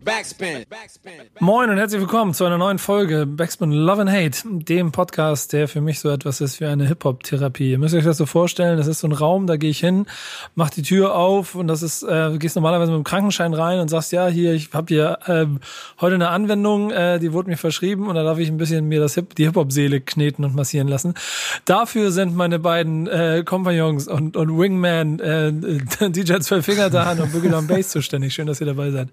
[0.00, 0.64] Backspin.
[1.38, 5.68] Moin und herzlich willkommen zu einer neuen Folge Backspin Love and Hate, dem Podcast, der
[5.68, 7.72] für mich so etwas ist wie eine Hip-Hop-Therapie.
[7.72, 10.06] Ihr müsst euch das so vorstellen, das ist so ein Raum, da gehe ich hin,
[10.54, 13.88] mach die Tür auf und das ist, äh, gehst normalerweise mit dem Krankenschein rein und
[13.88, 15.46] sagst, ja, hier, ich habe hier äh,
[16.00, 19.00] heute eine Anwendung, äh, die wurde mir verschrieben und da darf ich ein bisschen mir
[19.00, 21.14] das Hip die Hip-Hop-Seele kneten und massieren lassen.
[21.66, 25.52] Dafür sind meine beiden äh, Kompagnons und, und Wingman, äh,
[26.10, 28.32] DJ Zwölffinger da und Boogie Down Bass zuständig.
[28.32, 29.08] Schön, dass ihr dabei seid.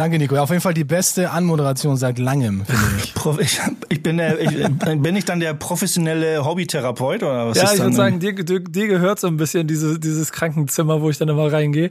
[0.00, 0.34] Danke, Nico.
[0.38, 3.14] Auf jeden Fall die beste Anmoderation seit langem, finde ich.
[3.38, 3.60] Ich,
[3.90, 4.66] ich bin der, ich,
[5.02, 8.60] bin ich dann der professionelle Hobbytherapeut oder was ja, ist ich würde sagen, dir, dir,
[8.60, 11.90] dir gehört so ein bisschen diese, dieses Krankenzimmer, wo ich dann immer reingehe.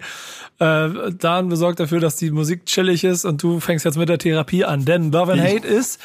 [0.57, 4.17] Äh, Dan besorgt dafür, dass die Musik chillig ist und du fängst jetzt mit der
[4.17, 4.85] Therapie an.
[4.85, 5.99] Denn Love and Hate ist,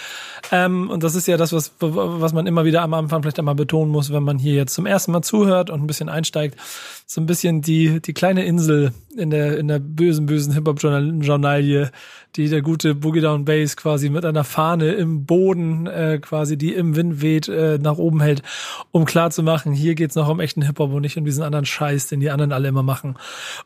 [0.52, 3.54] ähm, und das ist ja das, was, was man immer wieder am Anfang vielleicht einmal
[3.54, 6.58] betonen muss, wenn man hier jetzt zum ersten Mal zuhört und ein bisschen einsteigt,
[7.06, 11.90] so ein bisschen die, die kleine Insel in der, in der bösen, bösen Hip-Hop-Journalie,
[12.36, 16.72] die der gute Boogie Down Bass quasi mit einer Fahne im Boden, äh, quasi, die
[16.72, 18.42] im Wind weht, äh, nach oben hält,
[18.90, 21.66] um klar zu machen, hier geht's noch um echten Hip-Hop und nicht um diesen anderen
[21.66, 23.16] Scheiß, den die anderen alle immer machen.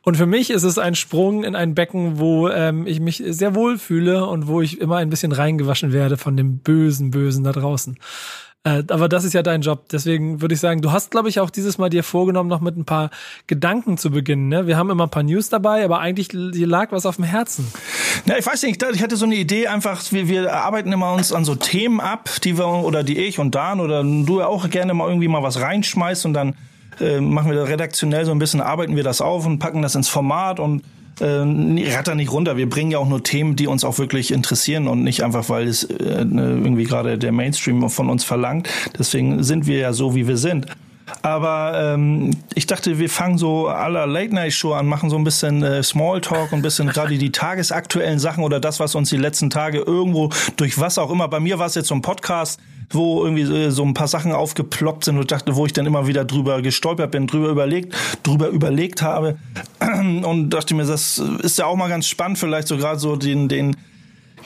[0.03, 3.55] Und für mich ist es ein Sprung in ein Becken, wo ähm, ich mich sehr
[3.55, 7.53] wohl fühle und wo ich immer ein bisschen reingewaschen werde von dem bösen, bösen da
[7.53, 7.99] draußen.
[8.65, 9.89] Äh, aber das ist ja dein Job.
[9.91, 12.77] Deswegen würde ich sagen, du hast, glaube ich, auch dieses Mal dir vorgenommen, noch mit
[12.77, 13.11] ein paar
[13.47, 14.49] Gedanken zu beginnen.
[14.49, 14.67] Ne?
[14.67, 17.71] Wir haben immer ein paar News dabei, aber eigentlich lag was auf dem Herzen.
[18.27, 21.33] Ja, ich weiß nicht, ich hatte so eine Idee einfach, wir, wir arbeiten immer uns
[21.33, 24.93] an so Themen ab, die wir, oder die ich und Dan oder du auch gerne
[24.95, 26.57] mal irgendwie mal was reinschmeißt und dann
[27.01, 29.95] äh, machen wir da redaktionell so ein bisschen, arbeiten wir das auf und packen das
[29.95, 30.83] ins Format und
[31.21, 32.57] äh, ratter nicht runter.
[32.57, 35.67] Wir bringen ja auch nur Themen, die uns auch wirklich interessieren und nicht einfach, weil
[35.67, 38.69] es äh, irgendwie gerade der Mainstream von uns verlangt.
[38.99, 40.67] Deswegen sind wir ja so, wie wir sind.
[41.23, 45.25] Aber ähm, ich dachte, wir fangen so aller Late Night Show an, machen so ein
[45.25, 49.17] bisschen äh, Smalltalk und ein bisschen gerade die tagesaktuellen Sachen oder das, was uns die
[49.17, 51.29] letzten Tage irgendwo durch was auch immer.
[51.29, 55.05] Bei mir war es jetzt so ein Podcast, wo irgendwie so ein paar Sachen aufgeploppt
[55.05, 59.03] sind und dachte, wo ich dann immer wieder drüber gestolpert bin, drüber überlegt, drüber überlegt
[59.03, 59.37] habe.
[59.81, 63.49] Und dachte mir, das ist ja auch mal ganz spannend, vielleicht so gerade so den
[63.49, 63.77] den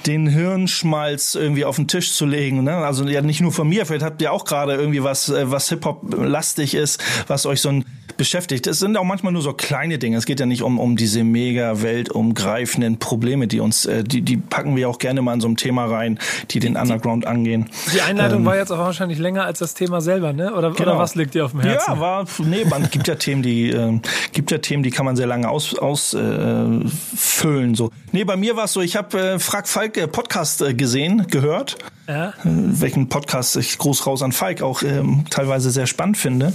[0.06, 2.64] den Hirnschmalz irgendwie auf den Tisch zu legen.
[2.64, 2.76] Ne?
[2.76, 5.68] Also ja nicht nur von mir, vielleicht habt ihr auch gerade irgendwie was, äh, was
[5.68, 7.84] Hip-Hop-lastig ist, was euch so ein
[8.16, 8.66] beschäftigt.
[8.66, 10.16] Es sind auch manchmal nur so kleine Dinge.
[10.16, 14.36] Es geht ja nicht um, um diese mega weltumgreifenden Probleme, die uns, äh, die, die
[14.36, 16.18] packen wir auch gerne mal in so ein Thema rein,
[16.50, 17.68] die den Underground angehen.
[17.92, 20.54] Die Einleitung ähm, war jetzt auch wahrscheinlich länger als das Thema selber, ne?
[20.54, 20.90] Oder, genau.
[20.90, 21.94] oder was liegt dir auf dem Herzen?
[21.94, 24.00] Ja, war, nee, man gibt ja Themen, die, äh,
[24.32, 25.82] gibt ja Themen, die kann man sehr lange ausfüllen.
[25.82, 27.90] Aus, äh, füllen, so.
[28.12, 31.26] Nee, bei mir war es so, ich habe äh, Frag Falk äh, Podcast äh, gesehen,
[31.28, 31.78] gehört.
[32.08, 32.28] Ja.
[32.28, 36.52] Äh, welchen Podcast ich groß raus an Falk auch ähm, teilweise sehr spannend finde.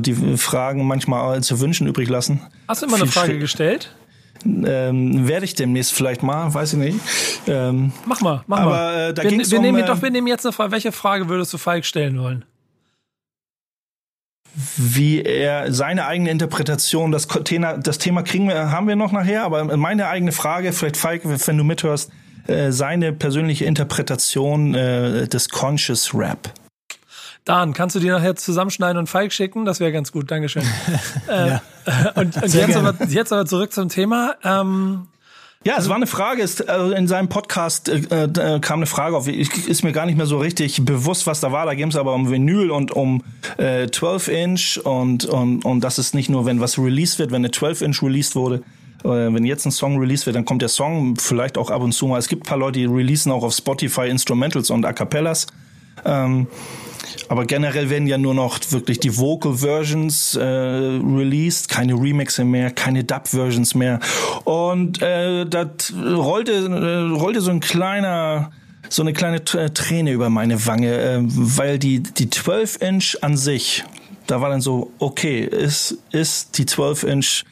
[0.00, 2.40] Die Fragen manchmal zu wünschen übrig lassen.
[2.68, 3.94] Hast du immer Viel eine Frage gestellt?
[4.44, 6.98] Ähm, werde ich demnächst vielleicht mal, weiß ich nicht.
[7.46, 9.10] Ähm, mach mal, mach aber, mal.
[9.10, 10.72] Äh, da wir, ging's wir um, nehmen äh, doch, wir nehmen jetzt eine Frage.
[10.72, 12.44] Welche Frage würdest du Falk stellen wollen?
[14.76, 19.44] wie er seine eigene Interpretation, das Thema, das Thema kriegen wir, haben wir noch nachher,
[19.44, 22.10] aber meine eigene Frage, vielleicht Falk, wenn du mithörst,
[22.46, 26.52] äh, seine persönliche Interpretation äh, des Conscious Rap.
[27.44, 29.64] Dan, kannst du die nachher zusammenschneiden und Falk schicken?
[29.64, 30.62] Das wäre ganz gut, Dankeschön.
[31.28, 31.62] äh, ja.
[32.14, 34.36] Und, und jetzt, aber, jetzt aber zurück zum Thema.
[34.44, 35.08] Ähm,
[35.64, 36.42] ja, es war eine Frage.
[36.42, 39.26] Es, also in seinem Podcast äh, äh, kam eine Frage auf.
[39.28, 41.66] Ich, ist mir gar nicht mehr so richtig bewusst, was da war.
[41.66, 43.22] Da ging es aber um Vinyl und um
[43.58, 47.42] äh, 12 Inch und, und, und das ist nicht nur, wenn was released wird, wenn
[47.42, 48.62] eine 12 Inch released wurde.
[49.04, 51.92] Äh, wenn jetzt ein Song released wird, dann kommt der Song vielleicht auch ab und
[51.92, 52.18] zu mal.
[52.18, 55.46] Es gibt ein paar Leute, die releasen auch auf Spotify Instrumentals und A Cappellas.
[56.04, 56.46] Ähm,
[57.28, 62.70] aber generell werden ja nur noch wirklich die Vocal Versions äh, released, keine Remixe mehr,
[62.70, 64.00] keine Dub Versions mehr.
[64.44, 65.70] Und äh, da
[66.14, 68.50] rollte, äh, rollte so ein kleiner
[68.88, 73.36] so eine kleine äh, Träne über meine Wange, äh, weil die die 12 Inch an
[73.36, 73.84] sich,
[74.26, 77.44] da war dann so okay, ist ist die 12 Inch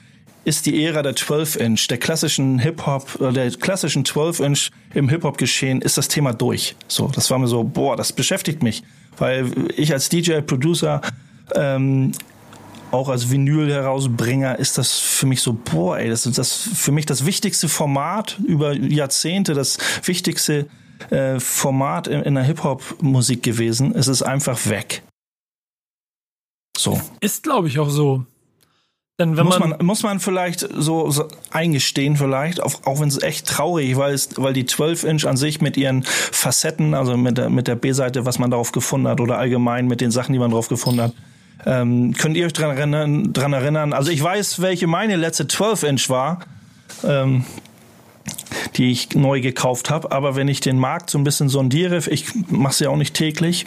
[0.44, 4.70] ist die Ära der 12 Inch, der klassischen Hip Hop, äh, der klassischen 12 Inch
[4.94, 6.76] im Hip Hop Geschehen, ist das Thema durch.
[6.88, 8.82] So, das war mir so, boah, das beschäftigt mich
[9.20, 11.00] weil ich als DJ, Producer,
[11.54, 12.12] ähm,
[12.90, 17.06] auch als Vinyl-Herausbringer ist das für mich so, boah, ey, das ist das für mich
[17.06, 20.66] das wichtigste Format über Jahrzehnte, das wichtigste
[21.10, 23.94] äh, Format in, in der Hip-Hop-Musik gewesen.
[23.94, 25.02] Es ist einfach weg.
[26.76, 27.00] So.
[27.20, 28.24] Ist, glaube ich, auch so.
[29.20, 33.08] Denn wenn muss man, man, muss man vielleicht so, so eingestehen, vielleicht, auch, auch wenn
[33.08, 37.18] es echt traurig, weil es, weil die 12 Inch an sich mit ihren Facetten, also
[37.18, 40.32] mit der, mit der B-Seite, was man darauf gefunden hat, oder allgemein mit den Sachen,
[40.32, 41.12] die man drauf gefunden hat,
[41.66, 43.92] ähm, könnt ihr euch dran erinnern, dran erinnern?
[43.92, 46.40] Also ich weiß, welche meine letzte 12 Inch war.
[47.04, 47.44] Ähm,
[48.76, 50.12] die ich neu gekauft habe.
[50.12, 53.14] Aber wenn ich den Markt so ein bisschen sondiere, ich mache es ja auch nicht
[53.14, 53.66] täglich,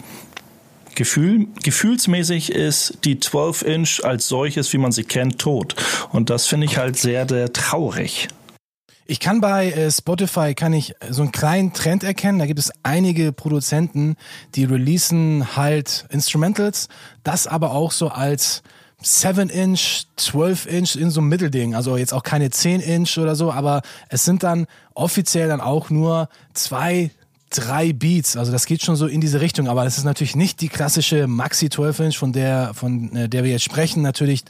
[0.94, 5.74] Gefühl, gefühlsmäßig ist die 12-Inch als solches, wie man sie kennt, tot.
[6.10, 8.28] Und das finde ich halt sehr, sehr traurig.
[9.06, 12.38] Ich kann bei äh, Spotify kann ich so einen kleinen Trend erkennen.
[12.38, 14.16] Da gibt es einige Produzenten,
[14.54, 16.88] die releasen halt Instrumentals,
[17.22, 18.62] das aber auch so als
[19.02, 21.74] 7-Inch, 12-Inch in so einem Mittelding.
[21.74, 26.30] Also jetzt auch keine 10-Inch oder so, aber es sind dann offiziell dann auch nur
[26.54, 27.10] zwei,
[27.54, 28.36] drei Beats.
[28.36, 31.26] Also das geht schon so in diese Richtung, aber es ist natürlich nicht die klassische
[31.26, 34.02] Maxi 12 Inch, von der von äh, der wir jetzt sprechen.
[34.02, 34.44] Natürlich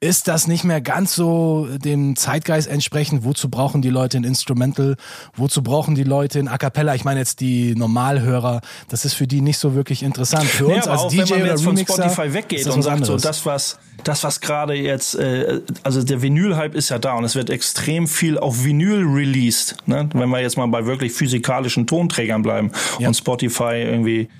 [0.00, 3.22] ist das nicht mehr ganz so dem Zeitgeist entsprechend.
[3.22, 4.96] Wozu brauchen die Leute ein Instrumental?
[5.34, 6.94] Wozu brauchen die Leute ein A cappella?
[6.94, 8.62] Ich meine jetzt die Normalhörer.
[8.88, 10.44] Das ist für die nicht so wirklich interessant.
[10.44, 12.82] Für nee, uns als auch, DJ wenn man oder jetzt von Remixer Spotify weggeht und
[12.82, 17.14] sagt so, das was das was gerade jetzt, äh, also der Vinyl-Hype ist ja da
[17.14, 19.76] und es wird extrem viel auf Vinyl released.
[19.84, 20.08] Ne?
[20.14, 23.08] Wenn wir jetzt mal bei wirklich physikalischen Tonträgern bleiben Ja.
[23.08, 24.30] und Spotify irgendwie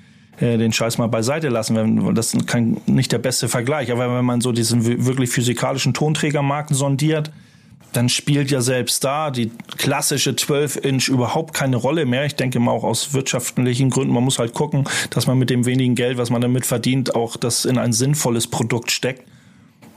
[0.41, 1.75] äh, den Scheiß mal beiseite lassen.
[1.75, 3.91] Wenn, das ist kein, nicht der beste Vergleich.
[3.91, 7.31] Aber wenn man so diesen wi- wirklich physikalischen Tonträgermarkt sondiert,
[7.93, 12.25] dann spielt ja selbst da die klassische 12-Inch überhaupt keine Rolle mehr.
[12.25, 14.13] Ich denke mal auch aus wirtschaftlichen Gründen.
[14.13, 17.35] Man muss halt gucken, dass man mit dem wenigen Geld, was man damit verdient, auch
[17.35, 19.23] das in ein sinnvolles Produkt steckt.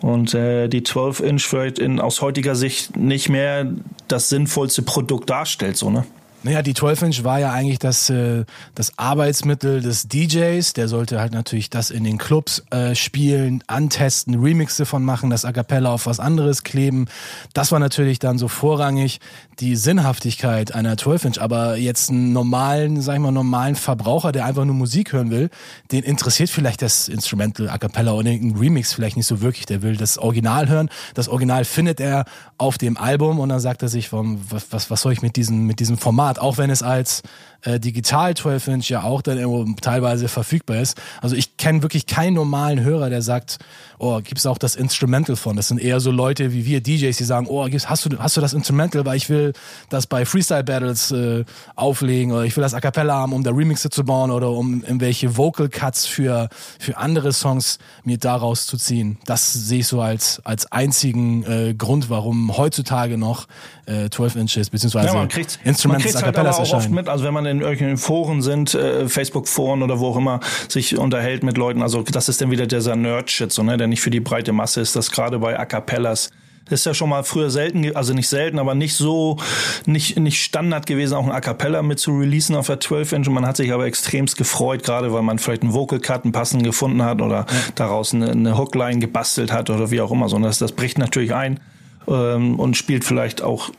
[0.00, 3.72] Und äh, die 12-Inch vielleicht in, aus heutiger Sicht nicht mehr
[4.08, 6.04] das sinnvollste Produkt darstellt, so, ne?
[6.44, 8.44] Naja, die 12-Inch war ja eigentlich das, äh,
[8.74, 10.74] das Arbeitsmittel des DJs.
[10.74, 15.46] Der sollte halt natürlich das in den Clubs äh, spielen, antesten, Remixe von machen, das
[15.46, 17.06] A Cappella auf was anderes kleben.
[17.54, 19.20] Das war natürlich dann so vorrangig
[19.60, 21.40] die Sinnhaftigkeit einer 12-Inch.
[21.40, 25.50] Aber jetzt einen normalen, sag ich mal, normalen Verbraucher, der einfach nur Musik hören will,
[25.92, 29.66] den interessiert vielleicht das Instrumental A Cappella oder irgendein Remix vielleicht nicht so wirklich.
[29.66, 30.90] Der will das Original hören.
[31.14, 32.24] Das Original findet er
[32.58, 35.66] auf dem Album und dann sagt er sich, warum, was, was, soll ich mit diesem,
[35.66, 36.38] mit diesem Format?
[36.38, 37.22] Auch wenn es als
[37.64, 41.00] äh, digital 12-Inch ja auch dann irgendwo teilweise verfügbar ist.
[41.20, 43.58] Also ich kenne wirklich keinen normalen Hörer, der sagt,
[43.98, 45.56] oh, gibt's auch das Instrumental von?
[45.56, 48.36] Das sind eher so Leute wie wir DJs, die sagen, oh, gibt's, hast du, hast
[48.36, 49.52] du das Instrumental, weil ich will
[49.88, 51.44] das bei Freestyle Battles äh,
[51.74, 54.82] auflegen oder ich will das A Cappella haben, um da Remixe zu bauen oder um
[54.82, 59.18] irgendwelche Vocal Cuts für, für andere Songs mir daraus zu ziehen.
[59.24, 63.46] Das sehe ich so als, als einzigen äh, Grund, warum heutzutage noch
[63.86, 66.94] äh, 12 Inches beziehungsweise Ja, man kriegt man kriegt's A halt Cappellas oft erscheinen.
[66.94, 70.96] mit, also wenn man in irgendwelchen Foren sind, äh, Facebook-Foren oder wo auch immer, sich
[70.98, 74.10] unterhält mit Leuten, also das ist dann wieder dieser Nerd-Shit, so, ne, der nicht für
[74.10, 76.30] die breite Masse ist, das gerade bei A Cappellas.
[76.70, 79.36] Ist ja schon mal früher selten, also nicht selten, aber nicht so,
[79.84, 83.28] nicht, nicht Standard gewesen, auch ein A Cappella mit zu releasen auf der 12-Inch.
[83.28, 86.32] Und man hat sich aber extremst gefreut, gerade weil man vielleicht einen Vocal Cut, einen
[86.32, 90.30] passenden gefunden hat oder daraus eine, eine Hookline gebastelt hat oder wie auch immer.
[90.30, 91.60] So, das, das bricht natürlich ein
[92.08, 93.70] ähm, und spielt vielleicht auch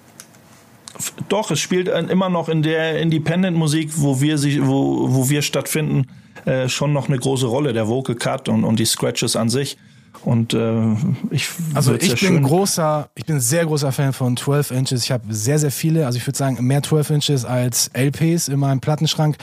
[1.30, 6.08] doch, es spielt immer noch in der Independent-Musik, wo wir sich, wo, wo wir stattfinden,
[6.46, 9.78] äh, schon noch eine große Rolle, der Vocal Cut und, und die Scratches an sich.
[10.24, 10.94] Und äh,
[11.30, 15.04] ich Also ich bin großer, ich bin sehr großer Fan von 12 Inches.
[15.04, 18.60] Ich habe sehr, sehr viele, also ich würde sagen mehr 12 Inches als LPs in
[18.60, 19.38] meinem Plattenschrank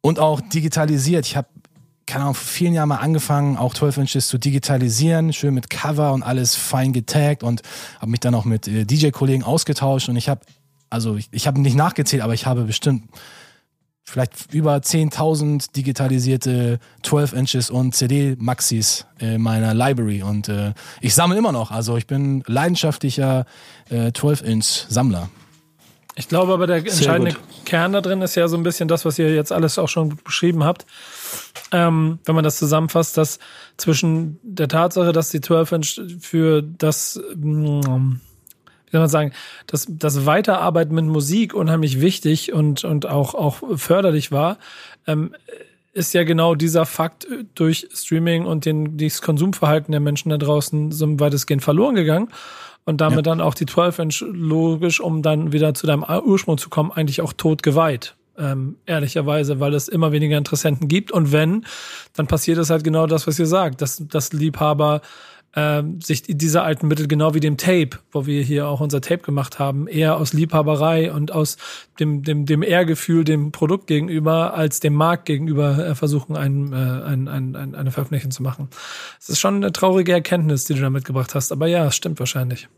[0.00, 1.26] und auch digitalisiert.
[1.26, 1.48] Ich habe
[2.08, 6.14] keine Ahnung, vor vielen Jahren mal angefangen, auch 12 Inches zu digitalisieren, schön mit Cover
[6.14, 7.60] und alles fein getaggt und
[8.00, 10.40] habe mich dann auch mit äh, DJ-Kollegen ausgetauscht und ich habe,
[10.90, 13.04] also ich, ich habe nicht nachgezählt, aber ich habe bestimmt
[14.04, 21.36] vielleicht über 10.000 digitalisierte 12 Inches und CD-Maxis in meiner Library und äh, ich sammle
[21.36, 21.70] immer noch.
[21.70, 23.44] Also ich bin leidenschaftlicher
[23.90, 25.28] äh, 12-Inch-Sammler.
[26.18, 27.36] Ich glaube aber, der entscheidende.
[27.64, 30.18] Kern da drin ist ja so ein bisschen das, was ihr jetzt alles auch schon
[30.24, 30.84] beschrieben habt.
[31.70, 33.38] Ähm, wenn man das zusammenfasst, dass
[33.76, 38.20] zwischen der Tatsache, dass die 12-Inch für das, ähm,
[38.90, 39.32] wie soll man sagen,
[39.66, 44.58] dass das Weiterarbeiten mit Musik unheimlich wichtig und, und auch, auch förderlich war,
[45.06, 45.34] ähm,
[45.92, 50.92] ist ja genau dieser Fakt durch Streaming und den, das Konsumverhalten der Menschen da draußen
[50.92, 52.28] so weitestgehend verloren gegangen.
[52.84, 56.90] Und damit dann auch die 12-Inch logisch, um dann wieder zu deinem Ursprung zu kommen,
[56.90, 58.14] eigentlich auch tot geweiht.
[58.38, 61.12] Ähm, ehrlicherweise, weil es immer weniger Interessenten gibt.
[61.12, 61.66] Und wenn,
[62.14, 65.02] dann passiert es halt genau das, was ihr sagt, dass, dass Liebhaber
[65.56, 69.22] ähm, sich diese alten Mittel, genau wie dem Tape, wo wir hier auch unser Tape
[69.22, 71.56] gemacht haben, eher aus Liebhaberei und aus
[71.98, 76.76] dem, dem, dem Ehrgefühl dem Produkt gegenüber als dem Markt gegenüber äh, versuchen, ein, äh,
[76.76, 78.68] ein, ein, ein, eine Veröffentlichung zu machen.
[79.18, 82.20] Es ist schon eine traurige Erkenntnis, die du da mitgebracht hast, aber ja, es stimmt
[82.20, 82.68] wahrscheinlich.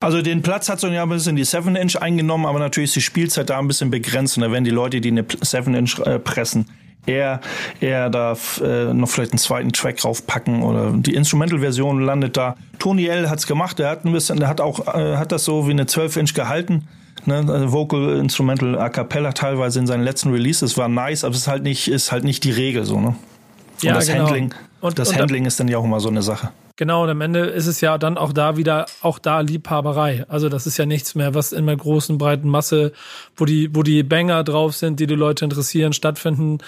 [0.00, 3.02] Also den Platz hat so ja ein bisschen die 7-Inch eingenommen, aber natürlich ist die
[3.02, 6.68] Spielzeit da ein bisschen begrenzt und da werden die Leute, die eine 7-Inch äh, pressen,
[7.06, 7.40] eher,
[7.80, 12.56] eher da äh, noch vielleicht einen zweiten Track raufpacken oder die Instrumental-Version landet da.
[12.78, 13.30] Tony L.
[13.30, 15.84] hat's gemacht, der hat ein bisschen, der hat auch, äh, hat das so wie eine
[15.84, 16.88] 12-Inch gehalten.
[17.24, 17.44] ne?
[17.48, 21.48] Also Vocal, Instrumental, A Cappella teilweise in seinen letzten Releases war nice, aber es ist
[21.48, 23.08] halt nicht, ist halt nicht die Regel so, ne?
[23.08, 24.24] Und Ja, das genau.
[24.24, 26.50] Handling, Und- das und- Handling ist dann ja auch immer so eine Sache.
[26.78, 30.26] Genau, und am Ende ist es ja dann auch da wieder, auch da Liebhaberei.
[30.28, 32.92] Also das ist ja nichts mehr, was in der großen, breiten Masse,
[33.34, 36.58] wo die, wo die Banger drauf sind, die die Leute interessieren, stattfinden,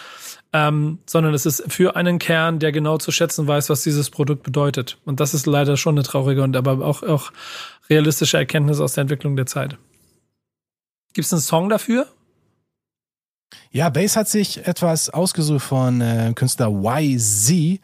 [0.52, 4.42] ähm, sondern es ist für einen Kern, der genau zu schätzen weiß, was dieses Produkt
[4.42, 4.98] bedeutet.
[5.04, 7.32] Und das ist leider schon eine traurige und aber auch, auch
[7.90, 9.76] realistische Erkenntnis aus der Entwicklung der Zeit.
[11.12, 12.06] Gibt es einen Song dafür?
[13.70, 17.80] Ja, Bass hat sich etwas ausgesucht von äh, Künstler YZ.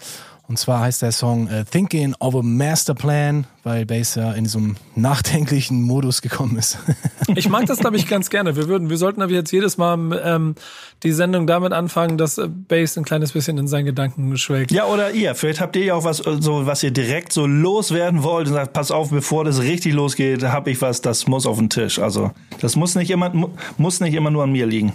[0.47, 4.45] Und zwar heißt der Song äh, Thinking of a Master Plan, weil Bass ja in
[4.45, 6.79] diesem nachdenklichen Modus gekommen ist.
[7.37, 8.55] Ich mag das, glaube ich, ganz gerne.
[8.55, 10.55] Wir würden, wir sollten aber jetzt jedes Mal ähm,
[11.03, 14.71] die Sendung damit anfangen, dass äh, Bass ein kleines bisschen in seinen Gedanken schwelgt.
[14.71, 17.47] Ja, oder ihr, vielleicht habt ihr ja auch was, äh, so, was ihr direkt so
[17.47, 21.47] loswerden wollt und sagt, pass auf, bevor das richtig losgeht, habe ich was, das muss
[21.47, 21.99] auf den Tisch.
[21.99, 23.49] Also, das muss nicht immer, mu-
[23.79, 24.93] muss nicht immer nur an mir liegen.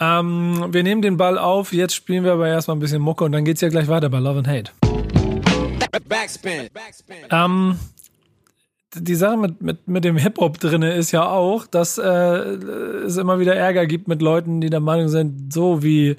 [0.00, 3.32] Ähm, wir nehmen den Ball auf, jetzt spielen wir aber erstmal ein bisschen Mucke und
[3.32, 4.72] dann geht's ja gleich weiter bei Love and Hate.
[6.08, 6.68] Backspin.
[6.72, 7.16] Backspin.
[7.30, 7.78] Ähm,
[8.94, 13.38] die Sache mit, mit, mit dem Hip-Hop drinne ist ja auch, dass äh, es immer
[13.38, 16.16] wieder Ärger gibt mit Leuten, die der Meinung sind, so wie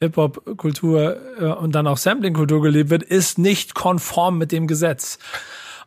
[0.00, 5.18] Hip-Hop-Kultur äh, und dann auch Sampling-Kultur gelebt wird, ist nicht konform mit dem Gesetz.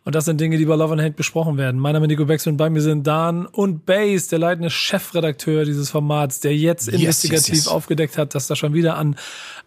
[0.04, 1.80] Und das sind Dinge, die bei Love and Hate besprochen werden.
[1.80, 5.64] Mein Name ist Nico Bex und bei mir sind Dan und Bass, der leitende Chefredakteur
[5.64, 7.68] dieses Formats, der jetzt Yes, investigativ yes, yes.
[7.68, 9.16] aufgedeckt hat, dass da schon wieder an,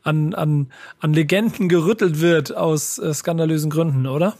[0.02, 0.66] an, an,
[0.98, 4.34] an Legenden gerüttelt wird aus äh, skandalösen Gründen, oder?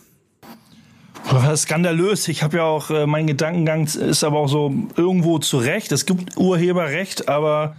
[1.54, 2.26] Skandalös.
[2.26, 5.92] Ich habe ja auch, äh, mein Gedankengang ist aber auch so irgendwo zu Recht.
[5.92, 7.76] Es gibt Urheberrecht, aber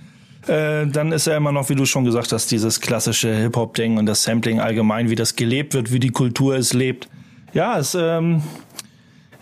[0.47, 4.05] äh, dann ist ja immer noch, wie du schon gesagt hast, dieses klassische Hip-Hop-Ding und
[4.05, 7.09] das Sampling allgemein, wie das gelebt wird, wie die Kultur es lebt.
[7.55, 8.43] Ja, es, ähm,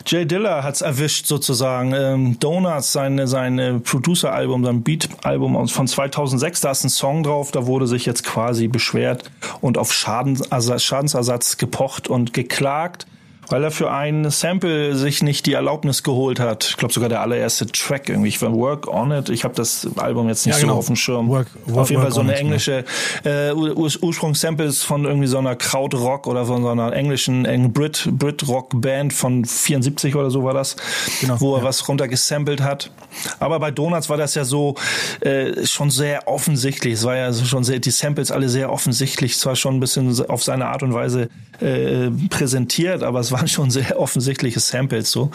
[0.06, 1.94] Jay Diller hat's erwischt sozusagen.
[1.96, 7.50] Ähm, Donuts, sein, sein äh, Producer-Album, sein Beat-Album von 2006, da ist ein Song drauf,
[7.50, 13.08] da wurde sich jetzt quasi beschwert und auf Schadensersatz, Schadensersatz gepocht und geklagt,
[13.50, 16.64] weil er für ein Sample sich nicht die Erlaubnis geholt hat.
[16.66, 18.30] Ich glaube sogar der allererste Track irgendwie.
[18.30, 19.30] Ich war Work on It.
[19.30, 20.78] Ich habe das Album jetzt nicht Ja, so genau.
[20.80, 21.28] auf dem Schirm.
[21.30, 22.86] Work- auf Work- jeden Fall so eine It, englische
[23.24, 28.48] äh, Ur Ursprungssamples von irgendwie so einer Krautrock oder von so einer englischen Brit Brit
[28.48, 30.76] Rock Band von 74 oder so war das,
[31.22, 31.64] Genau, wo er ja.
[31.66, 32.92] was runtergesampelt hat.
[33.40, 34.76] Aber bei Donuts war das ja so
[35.22, 36.94] äh, schon sehr offensichtlich.
[36.96, 40.20] Es war ja so schon sehr die Samples alle sehr offensichtlich, zwar schon ein bisschen
[40.30, 41.30] auf seine Art und Weise
[41.62, 45.30] äh, präsentiert, aber es waren schon sehr offensichtliche Samples so.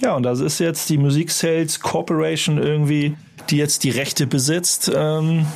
[0.00, 3.16] Ja, und das ist jetzt die Musik Sales Corporation irgendwie,
[3.50, 4.90] die jetzt die Rechte besitzt.
[4.94, 5.46] Ähm,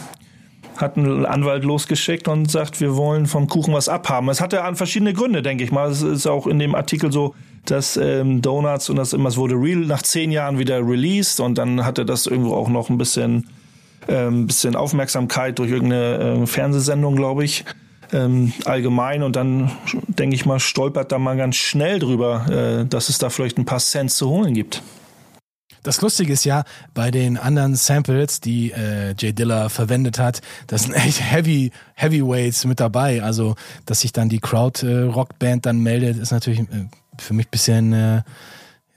[0.76, 4.28] hat einen Anwalt losgeschickt und sagt, wir wollen vom Kuchen was abhaben.
[4.28, 5.90] Es hatte an verschiedene Gründe, denke ich mal.
[5.90, 9.56] Es ist auch in dem Artikel so, dass ähm, Donuts und das immer, es wurde
[9.56, 13.48] real nach zehn Jahren wieder released und dann hatte das irgendwo auch noch ein bisschen,
[14.06, 17.64] ähm, bisschen Aufmerksamkeit durch irgendeine äh, Fernsehsendung, glaube ich.
[18.12, 19.70] Ähm, allgemein und dann
[20.06, 23.66] denke ich mal stolpert da mal ganz schnell drüber, äh, dass es da vielleicht ein
[23.66, 24.82] paar Cents zu holen gibt.
[25.82, 30.82] Das Lustige ist ja, bei den anderen Samples, die äh, Jay Diller verwendet hat, das
[30.82, 33.22] sind echt Heavy Heavyweights mit dabei.
[33.22, 33.54] Also,
[33.86, 36.88] dass sich dann die Crowd äh, dann meldet, ist natürlich äh,
[37.18, 38.22] für mich bisschen äh,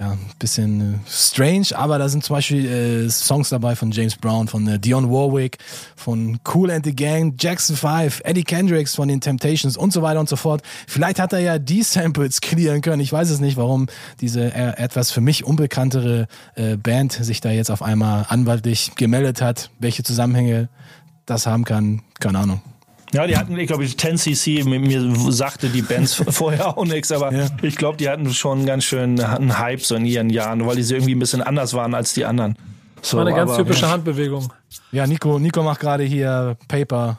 [0.01, 4.15] ja, ein bisschen äh, strange, aber da sind zum Beispiel äh, Songs dabei von James
[4.15, 5.59] Brown, von äh, Dionne Warwick,
[5.95, 10.19] von Cool and the Gang, Jackson 5, Eddie Kendricks von den Temptations und so weiter
[10.19, 10.63] und so fort.
[10.87, 12.99] Vielleicht hat er ja die Samples clearen können.
[12.99, 13.85] Ich weiß es nicht, warum
[14.19, 19.39] diese äh, etwas für mich unbekanntere äh, Band sich da jetzt auf einmal anwaltlich gemeldet
[19.39, 19.69] hat.
[19.77, 20.69] Welche Zusammenhänge
[21.27, 22.61] das haben kann, keine Ahnung.
[23.13, 27.33] Ja, die hatten, ich glaube, 10cc, mit mir sagte die Bands vorher auch nichts, aber
[27.33, 27.47] Ja.
[27.61, 30.83] ich glaube, die hatten schon ganz schön einen Hype so in ihren Jahren, weil die
[30.83, 32.55] so irgendwie ein bisschen anders waren als die anderen.
[33.01, 34.51] So, War eine ganz aber- typische Handbewegung.
[34.91, 37.17] Ja, Nico, Nico macht gerade hier Paper.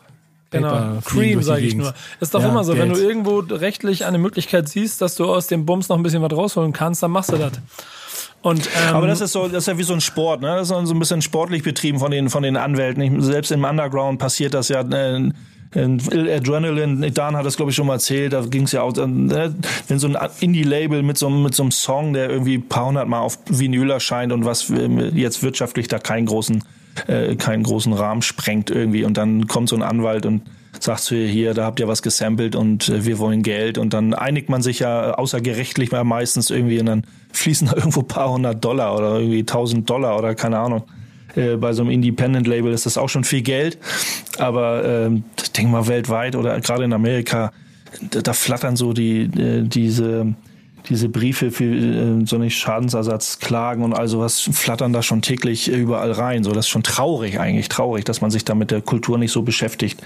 [0.51, 1.95] Genau, Paper fliegen Cream sage ich nur.
[2.21, 2.97] Ist doch Ja, immer so, wenn Geld.
[3.01, 6.33] du irgendwo rechtlich eine Möglichkeit siehst, dass du aus dem Bums noch ein bisschen was
[6.33, 7.53] rausholen kannst, dann machst du das.
[8.43, 10.49] Und, ähm, Aber das ist so, das ist ja wie so ein Sport, ne?
[10.57, 13.03] Das ist so ein bisschen sportlich betrieben von den, von den Anwälten.
[13.03, 14.81] Ich, selbst im Underground passiert das ja.
[14.83, 15.31] Äh,
[15.75, 19.51] Adrenaline, Dan hat das glaube ich schon mal erzählt, da ging es ja auch, äh,
[19.89, 22.87] wenn so ein Indie-Label mit so, einem- mit so einem Song, der irgendwie ein paar
[22.87, 26.63] hundert Mal auf Vinyl erscheint und was äh, jetzt wirtschaftlich da keinen großen,
[27.07, 30.43] äh, keinen großen Rahmen sprengt irgendwie und dann kommt so ein Anwalt und
[30.81, 34.15] zu ihr, hier, da habt ihr was gesampelt und äh, wir wollen Geld und dann
[34.15, 38.31] einigt man sich ja außergerichtlich mal meistens irgendwie und dann fließen da irgendwo ein paar
[38.33, 40.83] hundert Dollar oder irgendwie tausend Dollar oder keine Ahnung.
[41.37, 43.79] Äh, bei so einem Independent-Label ist das auch schon viel Geld,
[44.39, 47.53] aber ähm, ich denke mal weltweit oder gerade in Amerika,
[48.11, 50.35] da, da flattern so die, äh, diese
[50.89, 56.13] diese Briefe für äh, so eine Schadensersatzklagen und all sowas flattern da schon täglich überall
[56.13, 56.45] rein.
[56.45, 59.33] So, das ist schon traurig eigentlich, traurig, dass man sich da mit der Kultur nicht
[59.33, 60.03] so beschäftigt.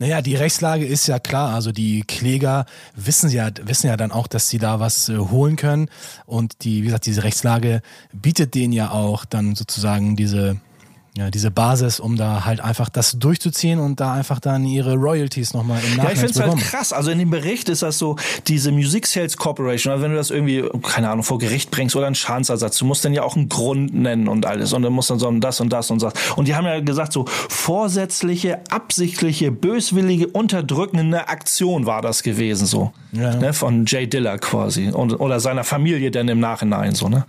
[0.00, 1.54] Naja, die Rechtslage ist ja klar.
[1.54, 2.64] Also die Kläger
[2.96, 5.90] wissen ja, wissen ja dann auch, dass sie da was äh, holen können.
[6.24, 10.56] Und die, wie gesagt, diese Rechtslage bietet denen ja auch dann sozusagen diese
[11.16, 15.54] ja, diese Basis, um da halt einfach das durchzuziehen und da einfach dann ihre Royalties
[15.54, 16.92] nochmal im Nachhinein ja, ich finde es halt krass.
[16.92, 20.30] Also in dem Bericht ist das so, diese Music Sales Corporation, also wenn du das
[20.30, 23.48] irgendwie, keine Ahnung, vor Gericht bringst oder einen Schadensersatz, du musst dann ja auch einen
[23.48, 26.12] Grund nennen und alles und dann musst dann so das und das und das.
[26.36, 32.92] Und die haben ja gesagt, so vorsätzliche, absichtliche, böswillige, unterdrückende Aktion war das gewesen, so.
[33.12, 33.34] Ja.
[33.34, 37.24] Ne, von Jay Diller quasi und, oder seiner Familie dann im Nachhinein, so, ne?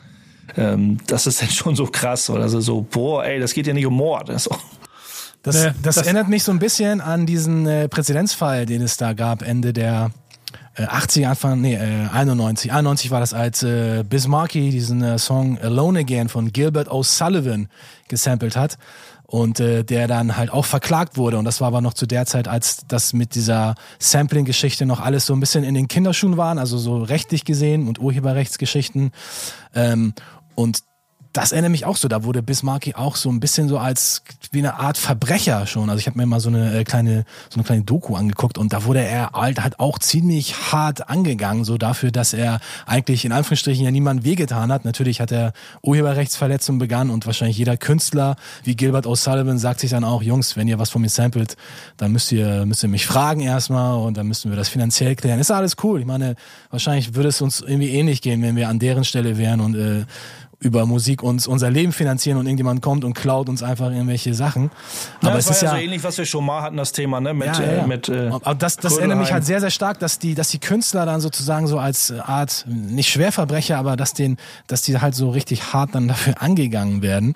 [0.57, 2.29] Ähm, das ist dann schon so krass.
[2.29, 4.29] Oder also so, boah, ey, das geht ja nicht um Mord.
[4.29, 4.49] Das,
[5.43, 8.97] das, nee, das, das erinnert mich so ein bisschen an diesen äh, Präzedenzfall, den es
[8.97, 10.11] da gab, Ende der
[10.75, 12.71] äh, 80er, Anfang, nee, äh, 91.
[12.71, 17.67] 91 war das, als äh, Bismarcky diesen äh, Song Alone Again von Gilbert O'Sullivan
[18.07, 18.77] gesampelt hat
[19.31, 21.37] und äh, der dann halt auch verklagt wurde.
[21.37, 25.25] Und das war aber noch zu der Zeit, als das mit dieser Sampling-Geschichte noch alles
[25.25, 29.11] so ein bisschen in den Kinderschuhen waren, also so rechtlich gesehen und Urheberrechtsgeschichten.
[29.73, 30.13] Ähm,
[30.61, 30.83] und
[31.33, 32.07] das erinnert mich auch so.
[32.07, 35.89] Da wurde Bismarcky auch so ein bisschen so als wie eine Art Verbrecher schon.
[35.89, 38.73] Also ich habe mir mal so eine äh, kleine so eine kleine Doku angeguckt und
[38.73, 43.31] da wurde er halt, halt auch ziemlich hart angegangen, so dafür, dass er eigentlich in
[43.31, 44.83] Anführungsstrichen ja niemand wehgetan hat.
[44.83, 45.53] Natürlich hat er
[45.83, 50.67] Urheberrechtsverletzungen begangen und wahrscheinlich jeder Künstler wie Gilbert O'Sullivan sagt sich dann auch, Jungs, wenn
[50.67, 51.55] ihr was von mir samplet,
[51.95, 55.39] dann müsst ihr müsst ihr mich fragen erstmal und dann müssen wir das finanziell klären.
[55.39, 56.01] Ist alles cool.
[56.01, 56.35] Ich meine,
[56.69, 60.05] wahrscheinlich würde es uns irgendwie ähnlich gehen, wenn wir an deren Stelle wären und äh,
[60.61, 64.69] über Musik uns unser Leben finanzieren und irgendjemand kommt und klaut uns einfach irgendwelche Sachen.
[65.21, 67.33] Aber ja, es ist ja so ähnlich, was wir schon mal hatten, das Thema, ne?
[67.33, 67.83] Mit, ja, ja.
[67.83, 70.49] Äh, mit äh, Aber das, das erinnert mich halt sehr, sehr stark, dass die, dass
[70.49, 74.37] die Künstler dann sozusagen so als Art, nicht Schwerverbrecher, aber dass den,
[74.67, 77.33] dass die halt so richtig hart dann dafür angegangen werden.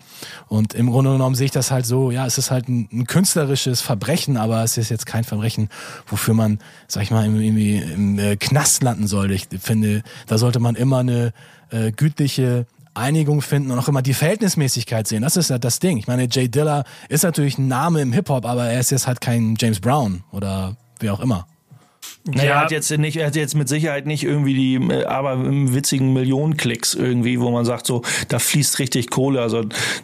[0.48, 3.08] Und im Grunde genommen sehe ich das halt so, ja, es ist halt ein, ein
[3.08, 5.70] künstlerisches Verbrechen, aber es ist jetzt kein Verbrechen,
[6.06, 9.34] wofür man, sag ich mal, irgendwie im, im äh, Knast landen sollte.
[9.34, 11.34] Ich finde, da sollte man immer eine
[11.72, 15.22] äh, gütliche Einigung finden und auch immer die Verhältnismäßigkeit sehen.
[15.22, 15.98] Das ist ja das Ding.
[15.98, 19.22] Ich meine, Jay Diller ist natürlich ein Name im Hip-Hop, aber er ist jetzt halt
[19.22, 21.48] kein James Brown oder wer auch immer.
[22.34, 22.44] Ja.
[22.44, 26.12] Er hat jetzt nicht, er hat jetzt mit Sicherheit nicht irgendwie die, äh, aber witzigen
[26.12, 29.42] Millionenklicks irgendwie, wo man sagt, so, da fließt richtig Kohle.
[29.42, 29.62] Also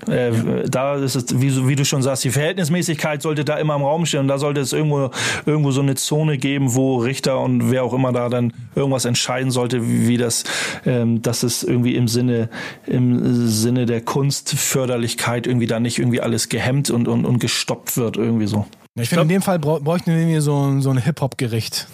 [0.07, 0.63] äh, ja.
[0.69, 4.05] da ist es, wie, wie du schon sagst, die Verhältnismäßigkeit sollte da immer im Raum
[4.05, 5.10] stehen und da sollte es irgendwo,
[5.47, 9.49] irgendwo so eine Zone geben, wo Richter und wer auch immer da dann irgendwas entscheiden
[9.49, 10.43] sollte, wie, wie das,
[10.86, 12.49] ähm, dass es irgendwie im Sinne,
[12.86, 18.17] im Sinne der Kunstförderlichkeit irgendwie da nicht irgendwie alles gehemmt und, und, und gestoppt wird,
[18.17, 18.67] irgendwie so.
[18.95, 21.88] Ja, ich, ich finde, in dem Fall bräuchten wir so, so ein Hip-Hop-Gericht.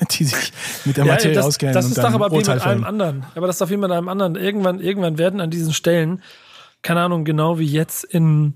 [0.10, 0.52] die sich
[0.84, 1.74] mit der Materie das, auskennen.
[1.74, 3.24] Das ist doch aber wie mit allem anderen.
[3.34, 4.36] Aber das ist doch wie mit allem anderen.
[4.36, 6.22] Irgendwann, irgendwann werden an diesen Stellen,
[6.82, 8.54] keine Ahnung, genau wie jetzt in,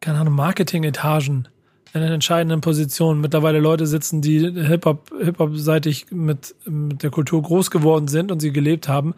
[0.00, 1.48] keine Ahnung, Marketing-Etagen,
[1.94, 7.70] in den entscheidenden Positionen mittlerweile Leute sitzen, die Hip-Hop, Hip-Hop-seitig mit, mit der Kultur groß
[7.70, 9.14] geworden sind und sie gelebt haben.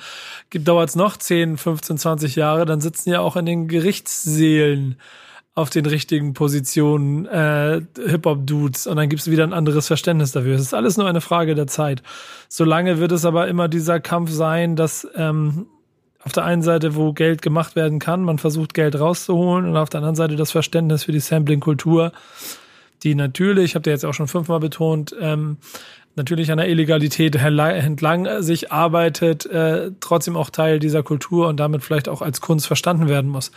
[0.54, 4.96] Dauert es noch 10, 15, 20 Jahre, dann sitzen ja auch in den Gerichtssälen
[5.60, 10.54] auf den richtigen Positionen äh, Hip-Hop-Dudes und dann gibt es wieder ein anderes Verständnis dafür.
[10.54, 12.02] Es ist alles nur eine Frage der Zeit.
[12.48, 15.66] Solange wird es aber immer dieser Kampf sein, dass ähm,
[16.22, 19.88] auf der einen Seite, wo Geld gemacht werden kann, man versucht Geld rauszuholen und auf
[19.88, 22.12] der anderen Seite das Verständnis für die Sampling-Kultur,
[23.02, 25.56] die natürlich, ich habe dir jetzt auch schon fünfmal betont, ähm,
[26.16, 31.82] natürlich an der Illegalität entlang sich arbeitet, äh, trotzdem auch Teil dieser Kultur und damit
[31.82, 33.52] vielleicht auch als Kunst verstanden werden muss.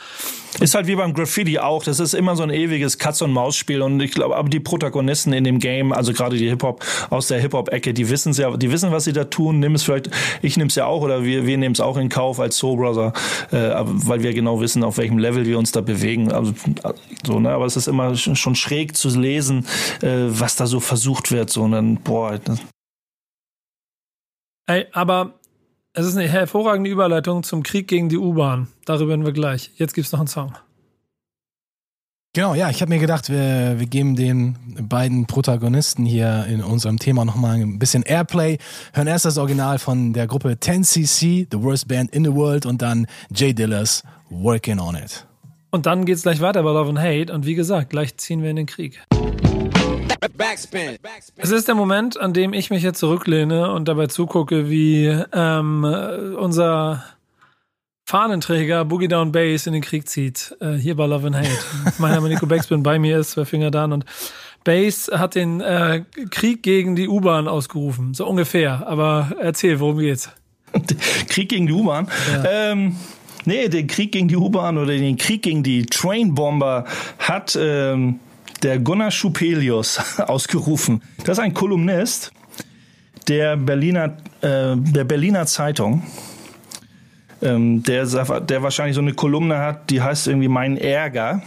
[0.59, 1.83] Ist halt wie beim Graffiti auch.
[1.83, 3.81] Das ist immer so ein ewiges Katz-und-Maus-Spiel.
[3.81, 7.41] Und ich glaube, aber die Protagonisten in dem Game, also gerade die Hip-Hop aus der
[7.41, 9.59] Hip-Hop-Ecke, die wissen ja, die wissen, was sie da tun.
[9.59, 10.11] Nimm es vielleicht,
[10.43, 12.77] ich nehme es ja auch oder wir, wir nehmen es auch in Kauf als Soul
[12.77, 13.13] Brother,
[13.51, 16.31] äh, weil wir genau wissen, auf welchem Level wir uns da bewegen.
[16.31, 16.53] Also
[17.25, 17.49] so, ne?
[17.49, 19.65] Aber es ist immer schon schräg zu lesen,
[20.01, 21.49] äh, was da so versucht wird.
[21.49, 21.67] So,
[22.03, 22.39] boah.
[24.65, 25.39] Ey, aber
[25.93, 28.67] es ist eine hervorragende Überleitung zum Krieg gegen die U-Bahn.
[28.85, 29.71] Darüber werden wir gleich.
[29.75, 30.53] Jetzt gibt es noch einen Song.
[32.35, 34.57] Genau, ja, ich habe mir gedacht, wir, wir geben den
[34.89, 38.57] beiden Protagonisten hier in unserem Thema nochmal ein bisschen Airplay.
[38.93, 42.81] Hören erst das Original von der Gruppe 10cc, The Worst Band in the World, und
[42.81, 44.01] dann Jay Dillers,
[44.31, 45.27] Working on It.
[45.69, 47.31] Und dann geht's gleich weiter bei Love and Hate.
[47.31, 48.99] Und wie gesagt, gleich ziehen wir in den Krieg.
[50.29, 50.97] Backspin.
[51.37, 55.83] Es ist der Moment, an dem ich mich jetzt zurücklehne und dabei zugucke, wie ähm,
[56.37, 57.03] unser
[58.05, 60.55] Fahnenträger Boogie Down Bass in den Krieg zieht.
[60.59, 61.49] Äh, hier bei Love and Hate.
[61.99, 64.05] mein Name ist Nico Backspin, bei mir ist zwei Finger dann und
[64.63, 68.87] Bass hat den äh, Krieg gegen die U-Bahn ausgerufen, so ungefähr.
[68.87, 70.29] Aber erzähl, worum geht's?
[71.27, 72.07] Krieg gegen die U-Bahn.
[72.31, 72.71] Ja.
[72.71, 72.95] Ähm,
[73.45, 76.85] nee, den Krieg gegen die U-Bahn oder den Krieg gegen die Trainbomber
[77.19, 78.19] hat ähm,
[78.63, 81.01] der Gunnar Schupelius ausgerufen.
[81.25, 82.31] Das ist ein Kolumnist
[83.27, 86.03] der Berliner, äh, der Berliner Zeitung.
[87.41, 91.41] Ähm, der, der wahrscheinlich so eine Kolumne hat, die heißt irgendwie Mein Ärger.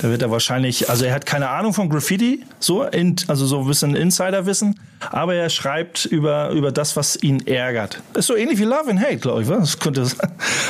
[0.00, 3.60] Da wird er wahrscheinlich, also er hat keine Ahnung von Graffiti, so, in, also so
[3.60, 4.78] ein bisschen Insiderwissen,
[5.10, 8.02] aber er schreibt über, über das, was ihn ärgert.
[8.14, 9.78] Ist so ähnlich wie Love and Hate, glaube ich, was?
[9.78, 10.06] Könnte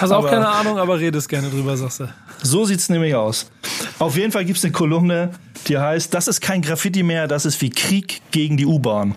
[0.00, 2.08] Hast auch keine Ahnung, aber redest gerne drüber, sagst du.
[2.42, 3.50] So sieht's nämlich aus.
[3.98, 5.30] Auf jeden Fall gibt's eine Kolumne,
[5.68, 9.14] die heißt, das ist kein Graffiti mehr, das ist wie Krieg gegen die U-Bahn.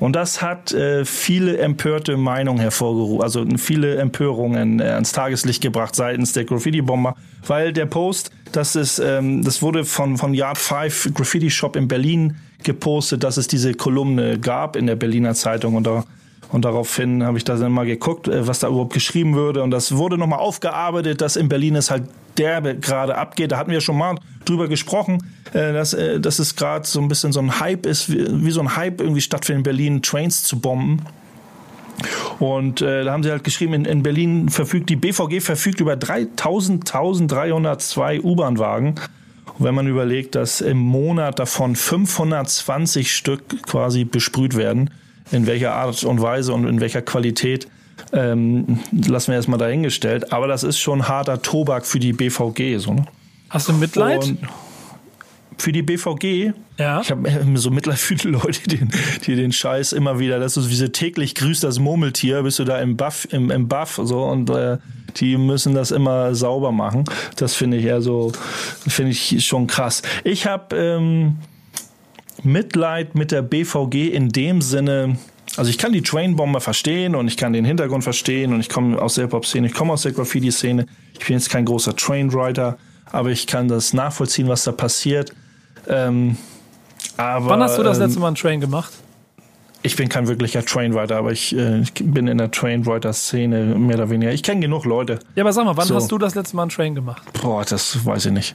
[0.00, 5.94] Und das hat äh, viele empörte Meinungen hervorgerufen, also viele Empörungen äh, ans Tageslicht gebracht
[5.94, 7.14] seitens der Graffiti-Bomber,
[7.46, 11.88] weil der Post, das ist, ähm, das wurde von, von Yard 5 Graffiti Shop in
[11.88, 16.04] Berlin gepostet, dass es diese Kolumne gab in der Berliner Zeitung und da
[16.52, 19.62] und daraufhin habe ich da dann mal geguckt, äh, was da überhaupt geschrieben würde.
[19.62, 22.02] Und das wurde nochmal aufgearbeitet, dass in Berlin es halt
[22.36, 23.52] derbe gerade abgeht.
[23.52, 27.08] Da hatten wir schon mal drüber gesprochen, äh, dass, äh, dass es gerade so ein
[27.08, 30.60] bisschen so ein Hype ist, wie, so ein Hype irgendwie stattfindet in Berlin, Trains zu
[30.60, 31.06] bomben.
[32.38, 35.94] Und äh, da haben sie halt geschrieben, in, in Berlin verfügt die BVG verfügt über
[35.94, 38.96] 3.302 U-Bahn-Wagen.
[39.58, 44.90] Und wenn man überlegt, dass im Monat davon 520 Stück quasi besprüht werden,
[45.30, 47.68] in welcher Art und Weise und in welcher Qualität,
[48.12, 50.32] ähm, lassen wir erstmal dahingestellt.
[50.32, 52.78] Aber das ist schon harter Tobak für die BVG.
[52.78, 53.06] So, ne?
[53.50, 54.24] Hast du Mitleid?
[54.24, 54.38] Und
[55.58, 57.00] für die BVG, ja.
[57.00, 58.80] ich habe so Mitleid für die Leute, die,
[59.26, 62.64] die den Scheiß immer wieder, das ist wie so täglich grüßt das Murmeltier, bist du
[62.64, 64.78] da im Buff, im, im Buff so und äh,
[65.16, 67.04] die müssen das immer sauber machen.
[67.36, 68.32] Das finde ich eher so,
[68.86, 70.02] finde ich schon krass.
[70.24, 71.38] Ich habe ähm,
[72.42, 75.16] Mitleid mit der BVG in dem Sinne,
[75.56, 79.00] also ich kann die Trainbomber verstehen und ich kann den Hintergrund verstehen und ich komme
[79.00, 80.86] aus der Hip-Hop-Szene, ich komme aus der Graffiti-Szene.
[81.12, 82.78] Ich bin jetzt kein großer Trainwriter,
[83.10, 85.32] aber ich kann das nachvollziehen, was da passiert.
[85.92, 86.36] Ähm,
[87.16, 88.92] aber, Wann hast du das ähm, letzte Mal einen Train gemacht?
[89.84, 94.10] Ich bin kein wirklicher Trainwriter, aber ich, äh, ich bin in der Trainwriter-Szene mehr oder
[94.10, 94.32] weniger.
[94.32, 95.18] Ich kenne genug Leute.
[95.34, 95.96] Ja, aber sag mal, wann So.
[95.96, 97.22] hast du das letzte Mal einen Train gemacht?
[97.42, 98.54] Boah, das weiß ich nicht.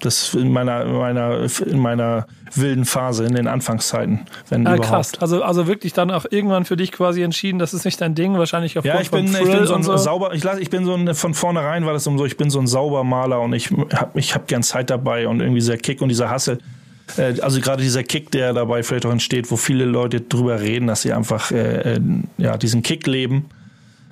[0.00, 4.88] Das in meiner, in meiner, in meiner wilden Phase, in den Anfangszeiten, wenn Ah, überhaupt.
[4.90, 5.12] krass.
[5.20, 8.36] Also, also wirklich dann auch irgendwann für dich quasi entschieden, das ist nicht dein Ding,
[8.36, 9.96] wahrscheinlich aufgrund Ja, ich bin, von ich bin so ein so.
[9.96, 12.60] sauber, ich, lass, ich bin so ein, von vornherein war das so, ich bin so
[12.60, 16.10] ein Saubermaler und ich hab, ich hab gern Zeit dabei und irgendwie dieser Kick und
[16.10, 16.58] dieser Hassel.
[17.16, 20.86] Äh, Also gerade dieser Kick, der dabei vielleicht auch entsteht, wo viele Leute drüber reden,
[20.86, 22.00] dass sie einfach äh, äh,
[22.38, 23.46] ja, diesen Kick leben,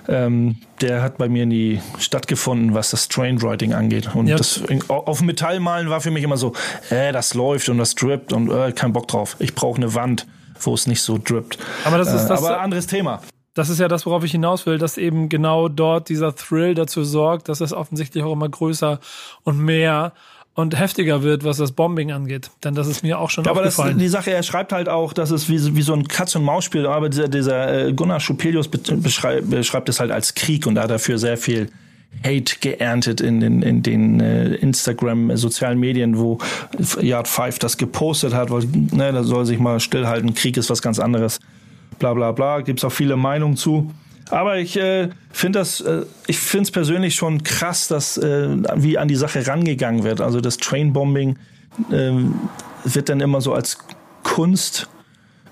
[0.07, 4.15] ähm, der hat bei mir nie stattgefunden, was das Trainwriting angeht.
[4.15, 4.37] Und Ja.
[4.37, 6.53] das auf Metallmalen war für mich immer so,
[6.91, 9.37] äh, das läuft und das drippt und äh, kein Bock drauf.
[9.39, 10.27] Ich brauche eine Wand,
[10.61, 11.59] wo es nicht so drippt.
[11.85, 13.23] Aber das ist Äh, das- aber anderes Thema.
[13.55, 17.05] Das ist ja das, worauf ich hinaus will, dass eben genau dort dieser Thrill dazu
[17.05, 18.99] sorgt, dass es offensichtlich auch immer größer
[19.45, 20.13] und mehr
[20.55, 22.51] und heftiger wird, was das Bombing angeht.
[22.63, 23.99] Denn das ist mir auch schon Ja, aber das, aufgefallen.
[23.99, 27.09] die Sache, er schreibt halt auch, dass es wie, so- wie so ein Katz-und-Maus-Spiel, aber
[27.09, 31.19] dieser, dieser äh, Gunnar Schupelius be beschreibt, beschreibt es halt als Krieg und hat dafür
[31.19, 31.71] sehr viel
[32.25, 36.39] Hate geerntet in den, in den äh, Instagram-sozialen Medien, wo
[37.01, 38.63] Yard 5 das gepostet hat, weil
[38.93, 41.41] ne, da soll sich mal stillhalten, Krieg ist was ganz anderes,
[41.99, 43.91] bla bla bla, gibt's auch viele Meinungen zu.
[44.31, 48.99] Aber ich äh, finde das, äh, ich finde es persönlich schon krass, dass äh, wie
[48.99, 50.21] an die Sache rangegangen wird.
[50.21, 51.39] Also das Trainbombing
[51.93, 52.35] ähm,
[52.85, 53.79] wird dann immer so als
[54.23, 54.89] Kunst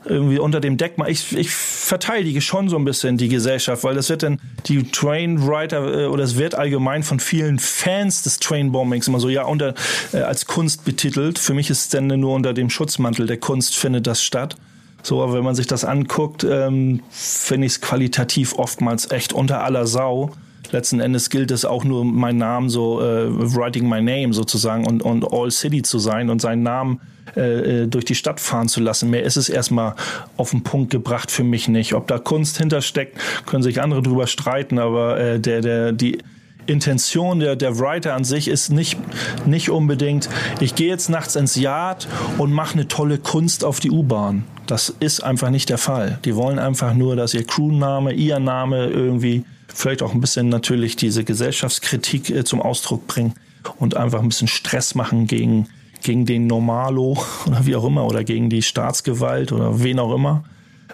[0.05, 1.11] irgendwie unter dem Deckmal.
[1.11, 6.03] Ich, ich verteidige schon so ein bisschen die Gesellschaft, weil das wird dann die Trainwriter
[6.03, 9.75] äh, oder es wird allgemein von vielen Fans des Trainbombings immer so ja unter
[10.13, 11.39] äh, als Kunst betitelt.
[11.39, 14.57] Für mich ist es dann nur unter dem Schutzmantel der Kunst findet das statt.
[15.03, 19.65] So, aber wenn man sich das anguckt, ähm, finde ich es qualitativ oftmals echt unter
[19.65, 20.31] aller Sau.
[20.71, 25.03] Letzten Endes gilt es auch nur, meinen Namen so, äh, writing my name sozusagen und,
[25.03, 27.01] und All City zu sein und seinen Namen
[27.37, 29.11] äh, äh, durch die Stadt fahren zu lassen.
[29.11, 29.95] Mehr ist es erstmal
[30.37, 31.95] auf den Punkt gebracht für mich nicht.
[31.95, 36.19] Ob da Kunst hintersteckt, können sich andere drüber streiten, aber äh, der, der, die
[36.66, 38.98] Intention der, der Writer an sich ist nicht,
[39.46, 40.29] nicht unbedingt,
[40.61, 44.44] ich gehe jetzt nachts ins Yard und mache eine tolle Kunst auf die U-Bahn.
[44.66, 46.18] Das ist einfach nicht der Fall.
[46.25, 49.44] Die wollen einfach nur, dass ihr Crewname, ihr Name irgendwie
[49.75, 53.35] vielleicht auch ein bisschen natürlich diese Gesellschaftskritik äh, zum Ausdruck bringen
[53.79, 55.68] und einfach ein bisschen Stress machen gegen,
[56.03, 60.44] gegen den Normalo oder wie auch immer oder gegen die Staatsgewalt oder wen auch immer.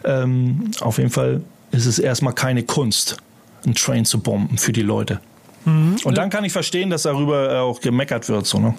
[0.04, 3.16] Ähm, auf jeden Fall ist es erstmal keine Kunst,
[3.64, 5.20] einen Train zu bomben für die Leute.
[5.64, 8.46] Und dann kann ich verstehen, dass darüber äh, auch gemeckert wird.
[8.46, 8.74] So, ne?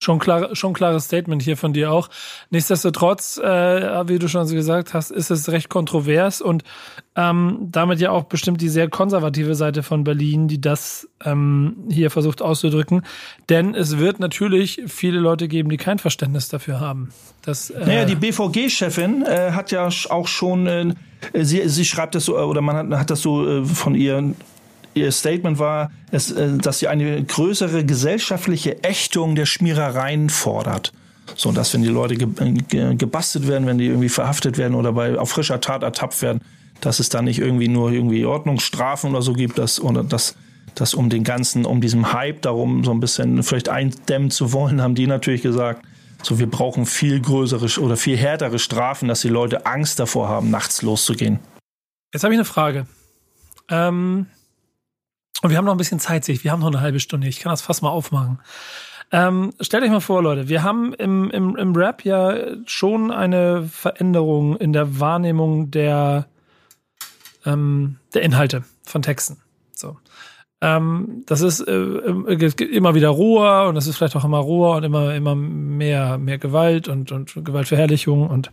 [0.00, 2.08] Schon klar, schon klares Statement hier von dir auch.
[2.50, 6.62] Nichtsdestotrotz, äh, wie du schon so gesagt hast, ist es recht kontrovers und
[7.16, 12.12] ähm, damit ja auch bestimmt die sehr konservative Seite von Berlin, die das ähm, hier
[12.12, 13.02] versucht auszudrücken.
[13.48, 17.08] Denn es wird natürlich viele Leute geben, die kein Verständnis dafür haben.
[17.42, 20.94] Das, äh naja, die BVG-Chefin äh, hat ja auch schon, äh,
[21.34, 24.32] sie, sie schreibt das so, oder man hat, hat das so äh, von ihr
[25.00, 30.92] Ihr Statement war, es, äh, dass sie eine größere gesellschaftliche Ächtung der Schmierereien fordert.
[31.36, 32.28] So, dass wenn die Leute ge
[32.68, 36.40] ge gebastelt werden, wenn die irgendwie verhaftet werden oder bei auf frischer Tat ertappt werden,
[36.80, 40.36] dass es da nicht irgendwie nur irgendwie Ordnungsstrafen oder so gibt, dass oder dass
[40.74, 44.80] das um den ganzen, um diesem Hype darum so ein bisschen vielleicht eindämmen zu wollen,
[44.80, 45.84] haben die natürlich gesagt,
[46.22, 50.50] so wir brauchen viel größere oder viel härtere Strafen, dass die Leute Angst davor haben,
[50.50, 51.40] nachts loszugehen.
[52.12, 52.86] Jetzt habe ich eine Frage.
[53.70, 54.26] Ähm,
[55.42, 56.42] und wir haben noch ein bisschen Zeit, sich.
[56.44, 57.28] Wir haben noch eine halbe Stunde.
[57.28, 58.40] Ich kann das fast mal aufmachen.
[59.10, 63.62] Ähm, stellt euch mal vor, Leute, wir haben im, im, im Rap ja schon eine
[63.64, 66.26] Veränderung in der Wahrnehmung der,
[67.46, 69.38] ähm, der Inhalte von Texten.
[69.72, 69.96] So.
[70.60, 74.84] Ähm, das ist äh, immer wieder roher und das ist vielleicht auch immer roher und
[74.84, 78.50] immer, immer mehr, mehr Gewalt und, und Gewaltverherrlichung und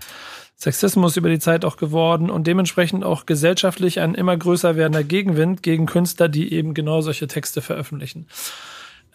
[0.57, 5.63] Sexismus über die Zeit auch geworden und dementsprechend auch gesellschaftlich ein immer größer werdender Gegenwind
[5.63, 8.27] gegen Künstler, die eben genau solche Texte veröffentlichen.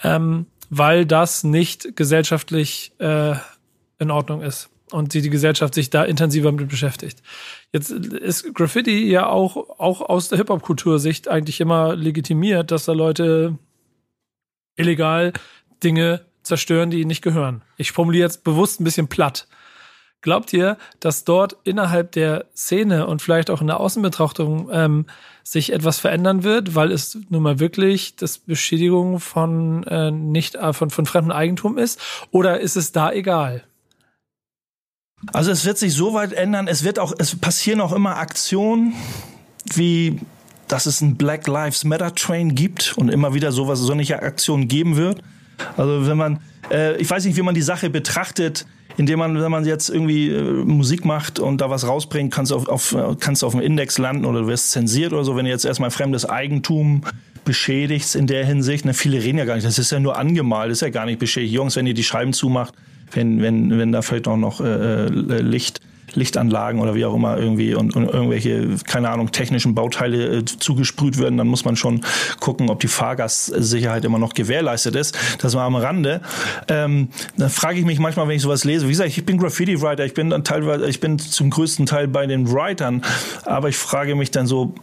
[0.03, 3.35] Ähm, weil das nicht gesellschaftlich äh,
[3.99, 7.23] in Ordnung ist und die, die Gesellschaft sich da intensiver mit beschäftigt.
[7.73, 13.59] Jetzt ist Graffiti ja auch, auch aus der Hip-Hop-Kultursicht eigentlich immer legitimiert, dass da Leute
[14.77, 15.33] illegal
[15.83, 17.63] Dinge zerstören, die ihnen nicht gehören.
[17.77, 19.47] Ich formuliere jetzt bewusst ein bisschen platt.
[20.23, 25.07] Glaubt ihr, dass dort innerhalb der Szene und vielleicht auch in der Außenbetrachtung ähm,
[25.43, 30.75] sich etwas verändern wird, weil es nun mal wirklich das Beschädigung von äh, nicht äh,
[30.75, 31.99] von von fremdem Eigentum ist?
[32.31, 33.65] Oder ist es da egal?
[35.33, 36.69] Also es wird sich so weit ändern.
[36.69, 38.95] Es wird auch es passieren auch immer Aktionen
[39.75, 40.21] wie
[40.69, 44.97] dass es ein Black Lives Matter Train gibt und immer wieder sowas solche Aktionen geben
[44.97, 45.23] wird.
[45.79, 48.67] Also wenn man äh, ich weiß nicht, wie man die Sache betrachtet
[49.01, 52.57] indem man, wenn man jetzt irgendwie äh, Musik macht und da was rausbringt, kannst du
[52.57, 55.47] auf, auf, kannst du auf dem Index landen oder du wirst zensiert oder so, wenn
[55.47, 57.01] du jetzt erstmal fremdes Eigentum
[57.47, 58.85] beschädigst in der Hinsicht.
[58.85, 61.07] Ne, viele reden ja gar nicht, das ist ja nur angemalt, das ist ja gar
[61.07, 61.55] nicht beschädigt.
[61.55, 62.75] Jungs, wenn ihr die Scheiben zumacht,
[63.13, 65.81] wenn, wenn, wenn da vielleicht auch noch äh, äh Licht
[66.15, 71.19] Lichtanlagen oder wie auch immer irgendwie und, und irgendwelche, keine Ahnung, technischen Bauteile äh, zugesprüht
[71.19, 72.03] werden, dann muss man schon
[72.41, 75.17] gucken, ob die Fahrgastsicherheit immer noch gewährleistet ist.
[75.41, 76.21] Das war am Rande.
[76.69, 80.05] Ähm, da frage ich mich manchmal, wenn ich sowas lese, wie gesagt, ich bin Graffiti-Writer,
[80.05, 83.03] ich bin dann teilweise, ich bin zum größten Teil bei den Writern,
[83.45, 84.75] aber ich frage mich dann so,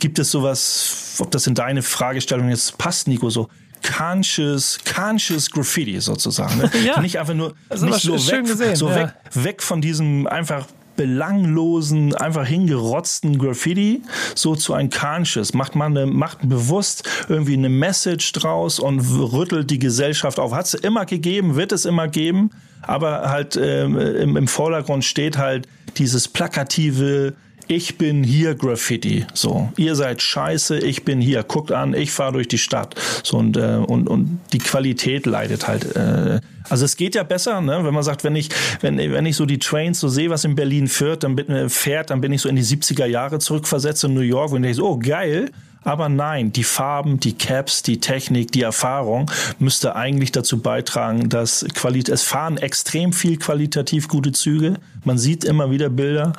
[0.00, 3.48] gibt es sowas, ob das in deine Fragestellung jetzt passt, Nico, so
[3.84, 6.58] conscious, conscious Graffiti sozusagen.
[6.58, 6.70] Ne?
[6.84, 7.00] ja.
[7.00, 8.96] Nicht einfach nur, also nicht so, weg, gesehen, so ja.
[8.96, 10.66] weg, weg von diesem einfach
[10.96, 14.02] belanglosen, einfach hingerotzten Graffiti
[14.34, 15.54] so zu ein Conscious.
[15.54, 20.52] Macht man eine, macht bewusst irgendwie eine Message draus und rüttelt die Gesellschaft auf.
[20.52, 22.50] Hat es immer gegeben, wird es immer geben,
[22.82, 25.66] aber halt ähm, im, im Vordergrund steht halt
[25.96, 27.34] dieses plakative,
[27.68, 29.26] ich bin hier Graffiti.
[29.34, 31.42] So, ihr seid scheiße, ich bin hier.
[31.42, 32.94] Guckt an, ich fahre durch die Stadt.
[33.22, 35.96] So und äh, und und die Qualität leidet halt.
[35.96, 37.84] Äh, also es geht ja besser, ne?
[37.84, 38.48] wenn man sagt, wenn ich
[38.80, 41.68] wenn wenn ich so die Trains so sehe, was in Berlin fährt, dann bin, äh,
[41.68, 44.76] fährt, dann bin ich so in die 70er Jahre zurückversetzt in New York und denke
[44.76, 45.50] so, oh geil.
[45.84, 51.64] Aber nein, die Farben, die Caps, die Technik, die Erfahrung müsste eigentlich dazu beitragen, dass
[51.74, 54.74] Qualität, es fahren extrem viel qualitativ gute Züge.
[55.04, 56.32] Man sieht immer wieder Bilder,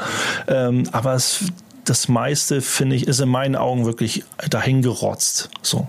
[0.48, 1.46] ähm, aber es,
[1.86, 5.50] das meiste, finde ich, ist in meinen Augen wirklich dahingerotzt.
[5.62, 5.88] So.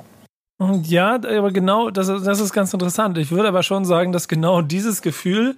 [0.85, 3.19] Ja, aber genau, das, das ist ganz interessant.
[3.19, 5.57] Ich würde aber schon sagen, dass genau dieses Gefühl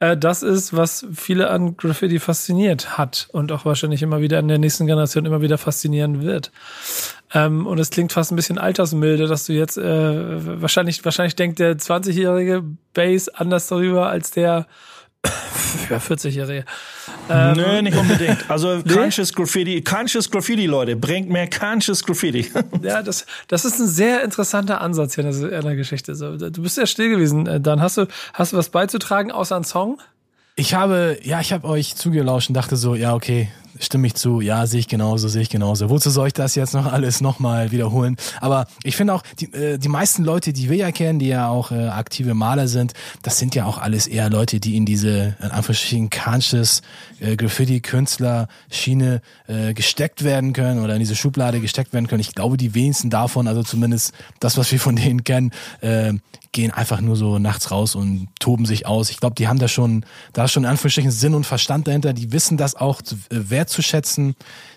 [0.00, 4.48] äh, das ist, was viele an Graffiti fasziniert hat und auch wahrscheinlich immer wieder in
[4.48, 6.52] der nächsten Generation immer wieder faszinieren wird.
[7.32, 11.58] Ähm, und es klingt fast ein bisschen altersmilde, dass du jetzt äh, wahrscheinlich, wahrscheinlich denkt
[11.58, 14.66] der 20-jährige Bass anders darüber als der
[15.90, 16.64] ja, 40-Jährige.
[17.28, 18.48] Ähm, Nö, nicht unbedingt.
[18.48, 18.82] Also?
[18.88, 22.50] Conscious Graffiti, Conscious Graffiti, Leute, bringt mehr Conscious Graffiti.
[22.82, 26.14] ja, das, das ist ein sehr interessanter Ansatz hier in der Geschichte.
[26.14, 27.46] Du bist ja still gewesen.
[27.46, 29.98] Äh, dann hast du, hast du was beizutragen außer einen Song?
[30.54, 33.48] Ich habe, ja, ich habe euch zugelauscht und dachte so, ja, okay,
[33.80, 34.40] stimme ich zu.
[34.40, 35.90] Ja, sehe ich genauso, sehe ich genauso.
[35.90, 38.16] Wozu soll ich das jetzt noch alles nochmal wiederholen?
[38.40, 41.48] Aber ich finde auch, die, äh, die meisten Leute, die wir ja kennen, die ja
[41.48, 45.36] auch äh, aktive Maler sind, das sind ja auch alles eher Leute, die in diese,
[45.40, 46.82] in Anführungsstrichen, Conscious
[47.20, 52.20] äh, Graffiti-Künstler-Schiene äh, gesteckt werden können oder in diese Schublade gesteckt werden können.
[52.20, 56.14] Ich glaube, die wenigsten davon, also zumindest das, was wir von denen kennen, äh,
[56.56, 59.10] gehen einfach nur so nachts raus und toben sich aus.
[59.10, 62.14] Ich glaube, die haben da schon, da ist schon in Anführungsstrichen Sinn und Verstand dahinter.
[62.14, 64.36] Die wissen das auch äh, wertzuschätzen.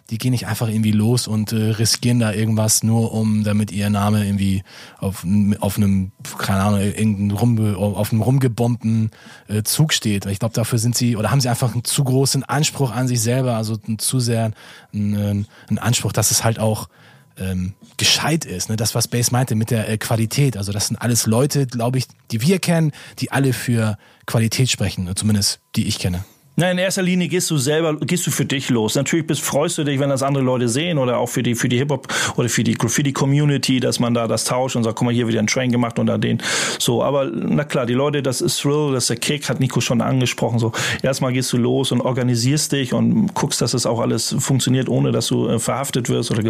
[0.10, 3.92] Die gehen nicht einfach irgendwie los und äh, riskieren da irgendwas nur um, damit ihr
[3.92, 4.64] Name irgendwie
[4.98, 5.24] auf,
[5.60, 9.12] auf einem, keine Ahnung, irgendein rum, auf einem rumgebombten
[9.48, 10.26] äh, Zug steht.
[10.26, 13.22] Ich glaube, dafür sind sie oder haben sie einfach einen zu großen Anspruch an sich
[13.22, 14.52] selber, also einen zu sehr
[14.92, 16.90] einen, einen Anspruch, dass es halt auch
[17.38, 18.70] ähm, gescheit ist.
[18.70, 18.78] Ne?
[18.78, 20.58] Das, was Base meinte mit der äh, Qualität.
[20.58, 25.16] Also das sind alles Leute, glaube ich, die wir kennen, die alle für Qualität sprechen,
[25.16, 26.26] zumindest die ich kenne.
[26.60, 28.96] Na, in erster Linie gehst du selber, gehst du für dich los.
[28.96, 31.70] Natürlich bist, freust du dich, wenn das andere Leute sehen oder auch für die, für
[31.70, 35.14] die Hip-Hop oder für die Graffiti-Community, dass man da das tauscht und sagt, guck mal,
[35.14, 36.42] hier wieder ein Train gemacht und da den.
[36.78, 39.80] So, aber na klar, die Leute, das ist Thrill, das ist der Kick, hat Nico
[39.80, 40.60] schon angesprochen.
[40.60, 44.90] So, erstmal gehst du los und organisierst dich und guckst, dass es auch alles funktioniert,
[44.90, 46.44] ohne dass du äh, verhaftet wirst oder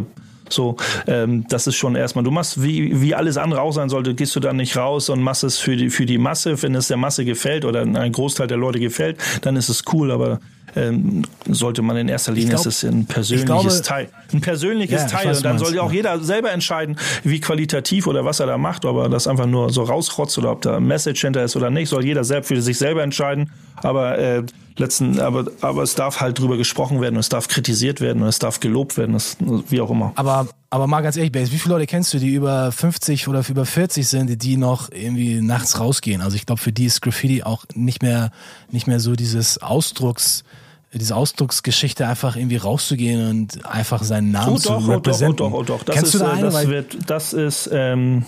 [0.53, 4.13] so, ähm, das ist schon erstmal, du machst, wie, wie alles andere auch sein sollte,
[4.13, 6.61] gehst du dann nicht raus und machst es für die, für die Masse.
[6.61, 10.11] Wenn es der Masse gefällt oder ein Großteil der Leute gefällt, dann ist es cool,
[10.11, 10.39] aber
[10.75, 14.09] ähm, sollte man in erster Linie, glaub, ist es ein persönliches glaube, Teil.
[14.33, 15.35] Ein persönliches ja, Teil.
[15.35, 18.85] Und dann soll ja auch jeder selber entscheiden, wie qualitativ oder was er da macht,
[18.85, 21.69] ob er das einfach nur so rausrotzt oder ob da ein Message hinter ist oder
[21.69, 23.51] nicht, soll jeder selbst für sich selber entscheiden.
[23.77, 24.43] Aber äh,
[24.79, 28.27] letzten, aber, aber es darf halt drüber gesprochen werden, und es darf kritisiert werden, und
[28.27, 30.11] es darf gelobt werden, das, wie auch immer.
[30.15, 33.43] Aber, aber mal ganz ehrlich, Base, wie viele Leute kennst du, die über 50 oder
[33.47, 36.21] über 40 sind, die noch irgendwie nachts rausgehen?
[36.21, 38.31] Also ich glaube, für die ist Graffiti auch nicht mehr,
[38.71, 40.43] nicht mehr so dieses Ausdrucks,
[40.91, 45.53] diese Ausdrucksgeschichte einfach irgendwie rauszugehen und einfach seinen Namen oh, zu doch, repräsentieren.
[45.53, 45.83] Oh doch, oh doch, oh doch.
[45.83, 46.43] Das Kennst ist, du da äh, eine?
[46.49, 48.25] Das, wird, das ist, ähm,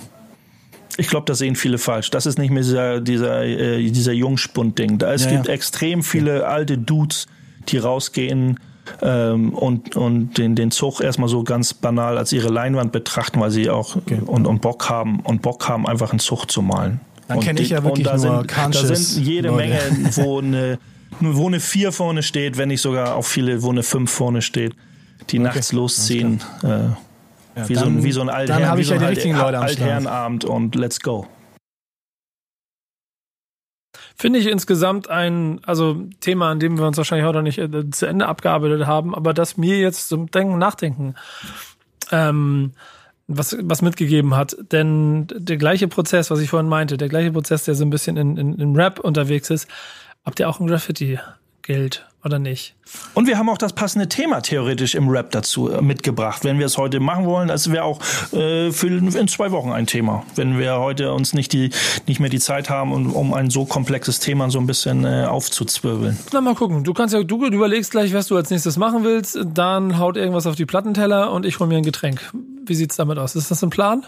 [0.98, 2.10] ich glaube, das sehen viele falsch.
[2.10, 4.98] Das ist nicht mehr dieser, dieser, äh, dieser Jungspund-Ding.
[4.98, 5.54] Da es ja, gibt ja.
[5.54, 7.28] extrem viele alte Dudes,
[7.70, 8.60] die rausgehen
[9.02, 13.52] ähm, und, und den, den Zug erstmal so ganz banal als ihre Leinwand betrachten, weil
[13.52, 14.20] sie auch okay.
[14.26, 17.00] und, und Bock haben und Bock haben, einfach einen Zug zu malen.
[17.28, 19.58] Dann kenne ich ja wirklich da nur sind, Da sind jede Leute.
[19.58, 19.80] Menge,
[20.16, 20.80] wo eine
[21.20, 24.74] wo eine 4 vorne steht, wenn nicht sogar auch viele, wo eine 5 vorne steht,
[25.30, 25.48] die okay.
[25.48, 26.42] nachts losziehen.
[26.64, 26.96] Äh,
[27.56, 30.76] ja, wie, dann, so ein, wie so ein Altherren, wie so ein ja Altherrenabend und
[30.76, 31.28] let's go.
[34.16, 38.06] Finde ich insgesamt ein also Thema, an dem wir uns wahrscheinlich heute nicht äh, zu
[38.06, 41.16] Ende abgearbeitet haben, aber das mir jetzt zum Denken, Nachdenken
[42.12, 42.74] ähm,
[43.28, 44.56] was, was mitgegeben hat.
[44.72, 48.18] Denn der gleiche Prozess, was ich vorhin meinte, der gleiche Prozess, der so ein bisschen
[48.18, 49.68] in, in, in Rap unterwegs ist,
[50.24, 52.76] Habt ihr auch ein Graffiti-Geld oder nicht?
[53.14, 56.44] Und wir haben auch das passende Thema theoretisch im Rap dazu äh, mitgebracht.
[56.44, 58.00] Wenn wir es heute machen wollen, das wäre auch
[58.34, 60.24] äh, für in zwei Wochen ein Thema.
[60.36, 61.72] Wenn wir heute uns nicht die
[62.08, 65.26] nicht mehr die Zeit haben, um, um ein so komplexes Thema so ein bisschen äh,
[65.26, 66.18] aufzuzwirbeln.
[66.34, 66.84] Na mal gucken.
[66.84, 69.40] Du kannst ja du überlegst gleich, was du als nächstes machen willst.
[69.54, 72.32] Dann haut irgendwas auf die Plattenteller und ich hol mir ein Getränk.
[72.66, 73.36] Wie sieht's damit aus?
[73.36, 74.06] Ist das ein Plan?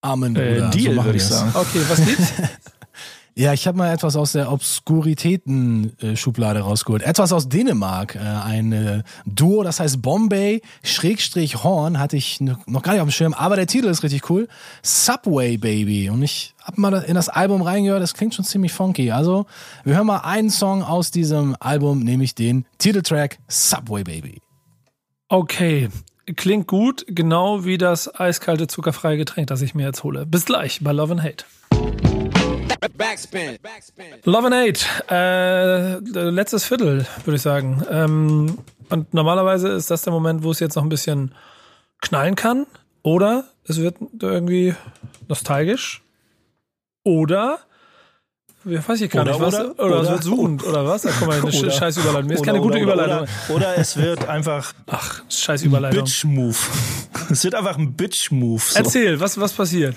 [0.00, 0.36] Amen.
[0.36, 1.50] Äh, Deal, so würde ich sagen.
[1.54, 2.32] Okay, was gibt's?
[3.36, 7.02] Ja, ich habe mal etwas aus der Obskuritäten-Schublade rausgeholt.
[7.02, 8.14] Etwas aus Dänemark.
[8.14, 13.08] Äh, ein äh, Duo, das heißt Bombay Schrägstrich Horn, hatte ich noch gar nicht auf
[13.08, 14.46] dem Schirm, aber der Titel ist richtig cool.
[14.82, 16.10] Subway Baby.
[16.10, 19.10] Und ich habe mal in das Album reingehört, das klingt schon ziemlich funky.
[19.10, 19.46] Also,
[19.82, 24.42] wir hören mal einen Song aus diesem Album, nämlich den Titeltrack Subway Baby.
[25.28, 25.88] Okay,
[26.36, 30.24] klingt gut, genau wie das eiskalte zuckerfreie Getränk, das ich mir jetzt hole.
[30.24, 31.44] Bis gleich bei Love and Hate.
[32.96, 33.58] Backspin.
[34.24, 34.84] Love and Hate.
[35.10, 35.98] Äh,
[36.30, 37.82] letztes Viertel, würde ich sagen.
[37.90, 38.58] Ähm,
[38.90, 41.34] und normalerweise ist das der Moment, wo es jetzt noch ein bisschen
[42.00, 42.66] knallen kann.
[43.02, 44.74] Oder es wird irgendwie
[45.28, 46.02] nostalgisch.
[47.02, 47.60] Oder
[48.64, 49.54] ja, weiß ich gar oder, nicht, was.
[49.54, 51.06] Oder, oder, oder, es wird suchend, oder was?
[51.06, 52.28] Ach, guck mal, eine oder, scheiß Überleitung.
[52.28, 53.26] Mir ist keine gute Überleitung.
[53.50, 54.72] Oder, es wird einfach.
[54.86, 56.04] Ach, scheiß Überleitung.
[56.04, 56.56] Bitch-Move.
[57.30, 58.60] Es wird einfach ein Bitch-Move.
[58.60, 58.78] So.
[58.78, 59.96] Erzähl, was, was passiert?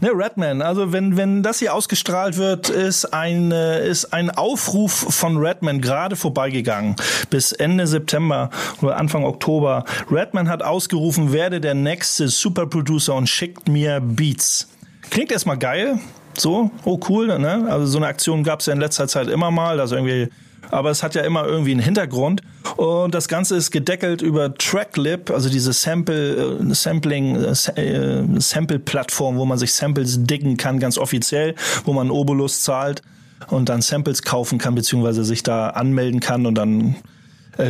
[0.00, 0.62] Ne, Redman.
[0.62, 6.16] Also wenn, wenn das hier ausgestrahlt wird, ist ein, ist ein Aufruf von Redman gerade
[6.16, 6.96] vorbeigegangen.
[7.28, 8.48] Bis Ende September
[8.80, 9.84] oder Anfang Oktober.
[10.10, 14.68] Redman hat ausgerufen, werde der nächste Superproducer und schickt mir Beats.
[15.10, 15.98] Klingt erstmal geil.
[16.38, 17.66] So, oh cool, ne?
[17.68, 20.30] Also so eine Aktion gab es ja in letzter Zeit immer mal, dass irgendwie
[20.70, 22.42] aber es hat ja immer irgendwie einen Hintergrund.
[22.80, 29.36] Und das Ganze ist gedeckelt über Tracklib, also diese Sample, äh, Sampling, äh, äh, Sample-Plattform,
[29.36, 33.02] wo man sich Samples diggen kann, ganz offiziell, wo man Obolus zahlt
[33.48, 36.96] und dann Samples kaufen kann, beziehungsweise sich da anmelden kann und dann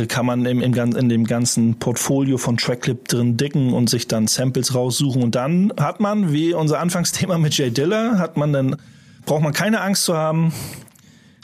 [0.07, 4.27] kann man im, im, in dem ganzen Portfolio von Tracklip drin dicken und sich dann
[4.27, 5.21] Samples raussuchen.
[5.21, 8.77] Und dann hat man, wie unser Anfangsthema mit Jay Diller, hat man dann,
[9.25, 10.53] braucht man keine Angst zu haben,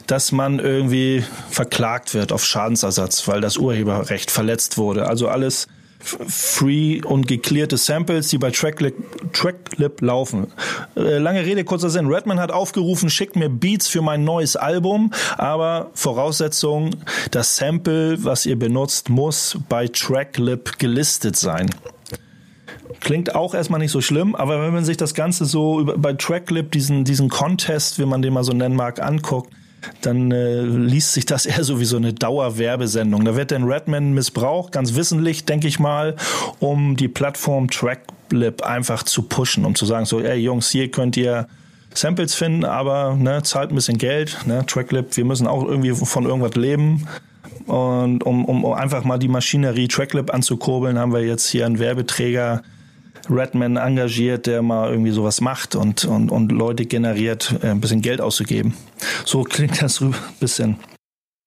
[0.07, 5.07] dass man irgendwie verklagt wird auf Schadensersatz, weil das Urheberrecht verletzt wurde.
[5.07, 5.67] Also alles
[5.99, 8.95] free und geklärte Samples, die bei Tracklip,
[9.33, 10.47] Tracklip laufen.
[10.95, 12.07] Äh, lange Rede, kurzer Sinn.
[12.07, 16.91] Redman hat aufgerufen, schickt mir Beats für mein neues Album, aber Voraussetzung,
[17.31, 21.69] das Sample, was ihr benutzt, muss bei Tracklip gelistet sein.
[22.99, 26.71] Klingt auch erstmal nicht so schlimm, aber wenn man sich das Ganze so bei Tracklip,
[26.71, 29.51] diesen, diesen Contest, wie man den mal so nennen mag, anguckt,
[30.01, 33.25] dann äh, liest sich das eher so wie so eine Dauerwerbesendung.
[33.25, 36.15] Da wird dann Redman missbraucht, ganz wissentlich, denke ich mal,
[36.59, 41.17] um die Plattform Tracklip einfach zu pushen, um zu sagen, so, ey Jungs, hier könnt
[41.17, 41.47] ihr
[41.93, 46.25] Samples finden, aber ne, zahlt ein bisschen Geld, ne, Tracklip, wir müssen auch irgendwie von
[46.25, 47.07] irgendwas leben.
[47.65, 52.61] Und um, um einfach mal die Maschinerie Tracklip anzukurbeln, haben wir jetzt hier einen Werbeträger
[53.29, 58.01] Redman engagiert, der mal irgendwie sowas macht und, und, und Leute generiert, äh, ein bisschen
[58.01, 58.73] Geld auszugeben.
[59.25, 60.77] So klingt das ein bisschen.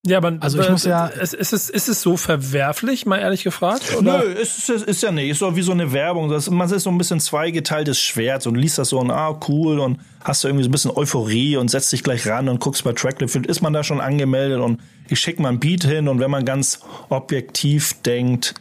[0.03, 1.05] Ja, aber also ich muss ja.
[1.05, 3.95] Ist, ist, es, ist es so verwerflich, mal ehrlich gefragt?
[3.95, 4.23] Oder?
[4.23, 5.29] Nö, ist, ist, ist ja nicht.
[5.29, 6.27] Ist so wie so eine Werbung.
[6.27, 9.79] Das, man ist so ein bisschen zweigeteiltes Schwert und liest das so und ah, cool
[9.79, 12.83] und hast du irgendwie so ein bisschen Euphorie und setzt dich gleich ran und guckst
[12.83, 13.45] bei Tracklip.
[13.45, 16.45] Ist man da schon angemeldet und ich schicke mal ein Beat hin und wenn man
[16.45, 16.79] ganz
[17.09, 18.55] objektiv denkt,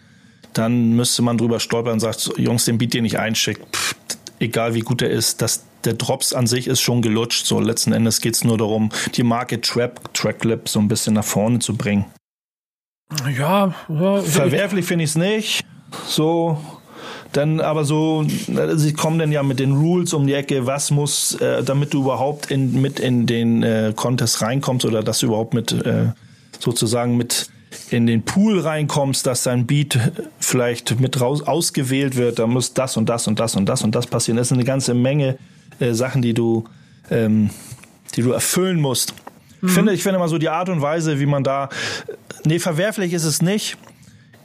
[0.53, 3.63] dann müsste man drüber stolpern und sagt, Jungs, den Beat, den ich einschicke,
[4.39, 7.47] egal wie gut er ist, das, der Drops an sich ist schon gelutscht.
[7.47, 11.25] So letzten Endes geht es nur darum, die Marke Trap, Tracklip so ein bisschen nach
[11.25, 12.07] vorne zu bringen.
[13.37, 15.65] Ja, ja verwerflich finde ich es nicht.
[16.07, 16.59] So,
[17.33, 18.25] dann aber so,
[18.75, 22.03] sie kommen dann ja mit den Rules um die Ecke, was muss, äh, damit du
[22.03, 26.13] überhaupt in, mit in den äh, Contest reinkommst oder dass du überhaupt mit äh,
[26.59, 27.51] sozusagen mit
[27.91, 29.99] in den Pool reinkommst, dass dein Beat
[30.39, 33.95] vielleicht mit raus ausgewählt wird, da muss das und das und das und das und
[33.95, 34.37] das passieren.
[34.37, 35.39] Das ist eine ganze Menge
[35.81, 36.65] äh, Sachen, die du,
[37.11, 37.51] ähm,
[38.15, 39.15] die du erfüllen musst.
[39.61, 39.69] Mhm.
[39.69, 41.69] Ich finde, ich finde mal so die Art und Weise, wie man da,
[42.45, 43.77] nee, verwerflich ist es nicht.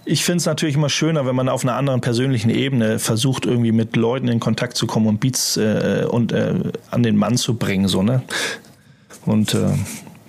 [0.08, 3.72] Ich finde es natürlich immer schöner, wenn man auf einer anderen persönlichen Ebene versucht, irgendwie
[3.72, 6.54] mit Leuten in Kontakt zu kommen und Beats äh, und äh,
[6.92, 8.22] an den Mann zu bringen, so ne.
[9.26, 9.72] Und äh,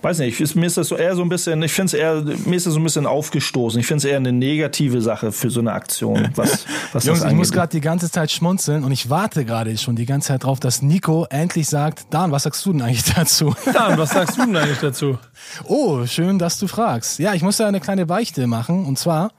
[0.07, 2.55] weiß nicht, mir ist das so eher so ein bisschen, ich finde es eher, mir
[2.55, 3.81] ist das so ein bisschen aufgestoßen.
[3.81, 6.29] Ich finde es eher eine negative Sache für so eine Aktion.
[6.37, 9.97] Was, was Jungs, ich muss gerade die ganze Zeit schmunzeln und ich warte gerade schon
[9.97, 13.53] die ganze Zeit drauf, dass Nico endlich sagt, Dan, was sagst du denn eigentlich dazu?
[13.73, 15.19] Dan, was sagst du denn eigentlich dazu?
[15.65, 17.19] Oh, schön, dass du fragst.
[17.19, 18.85] Ja, ich muss da eine kleine Beichte machen.
[18.85, 19.33] Und zwar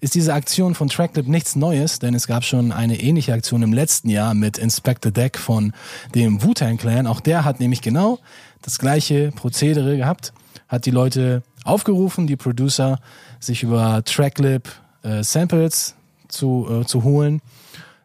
[0.00, 3.72] ist diese Aktion von Tracklip nichts Neues, denn es gab schon eine ähnliche Aktion im
[3.72, 5.72] letzten Jahr mit Inspector Deck von
[6.14, 7.06] dem Wu-Tang Clan.
[7.06, 8.18] Auch der hat nämlich genau
[8.62, 10.32] das gleiche Prozedere gehabt,
[10.68, 12.98] hat die Leute aufgerufen, die Producer,
[13.40, 14.68] sich über Tracklip
[15.02, 15.94] äh, Samples
[16.28, 17.42] zu, äh, zu holen,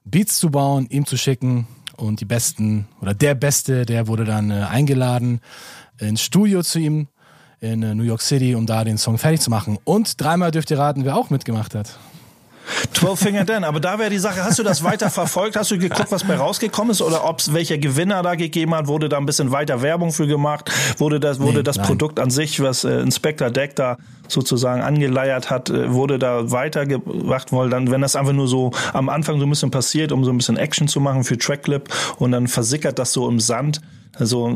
[0.04, 4.52] Beats zu bauen, ihm zu schicken und die besten oder der Beste, der wurde dann
[4.52, 5.42] äh, eingeladen
[6.00, 7.08] ins Studio zu ihm
[7.60, 9.78] in äh, New York City, um da den Song fertig zu machen.
[9.84, 11.98] Und dreimal dürft ihr raten, wer auch mitgemacht hat.
[12.94, 13.64] 12 Finger Dan.
[13.64, 15.56] Aber da wäre die Sache, hast du das weiter verfolgt?
[15.56, 17.02] Hast du geguckt, was bei rausgekommen ist?
[17.02, 18.88] Oder ob es welcher Gewinner da gegeben hat?
[18.88, 20.72] Wurde da ein bisschen weiter Werbung für gemacht?
[20.98, 23.98] Wurde das, wurde nee, das Produkt an sich, was äh, Inspector Deck da
[24.28, 27.52] sozusagen angeleiert hat, äh, wurde da weitergebracht?
[27.52, 30.32] Weil dann, wenn das einfach nur so am Anfang so ein bisschen passiert, um so
[30.32, 33.82] ein bisschen Action zu machen für Trackclip und dann versickert das so im Sand,
[34.20, 34.52] also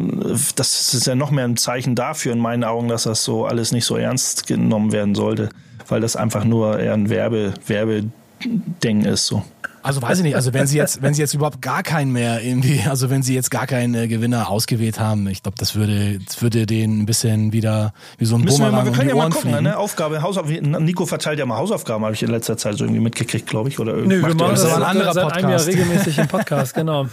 [0.56, 3.72] das ist ja noch mehr ein Zeichen dafür in meinen Augen, dass das so alles
[3.72, 5.50] nicht so ernst genommen werden sollte
[5.88, 9.44] weil das einfach nur eher ein Werbe, Werbeding ist so.
[9.84, 12.44] Also weiß ich nicht, also wenn sie jetzt, wenn sie jetzt überhaupt gar keinen mehr
[12.44, 16.20] irgendwie, also wenn sie jetzt gar keinen äh, Gewinner ausgewählt haben, ich glaube, das würde,
[16.20, 19.10] das würde den ein bisschen wieder wie so ein Müssen Bumerang wir, mal, wir können
[19.10, 19.78] ja mal gucken, ne?
[19.78, 23.48] Aufgabe, Hausaufgaben, Nico verteilt ja mal Hausaufgaben, habe ich in letzter Zeit so irgendwie mitgekriegt,
[23.48, 24.18] glaube ich, oder irgendwie.
[24.18, 25.46] Nö, wir machen das, das ein anderer seit Podcast.
[25.46, 27.08] einem Jahr regelmäßig im Podcast, genau.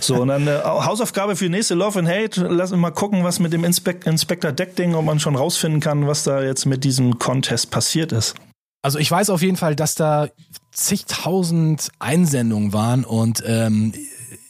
[0.00, 2.46] So, und dann äh, Hausaufgabe für nächste Love and Hate.
[2.48, 5.80] Lass uns mal gucken, was mit dem Inspect Inspector Deck Ding, ob man schon rausfinden
[5.80, 8.34] kann, was da jetzt mit diesem Contest passiert ist.
[8.82, 10.28] Also ich weiß auf jeden Fall, dass da
[10.72, 13.92] zigtausend Einsendungen waren und ähm,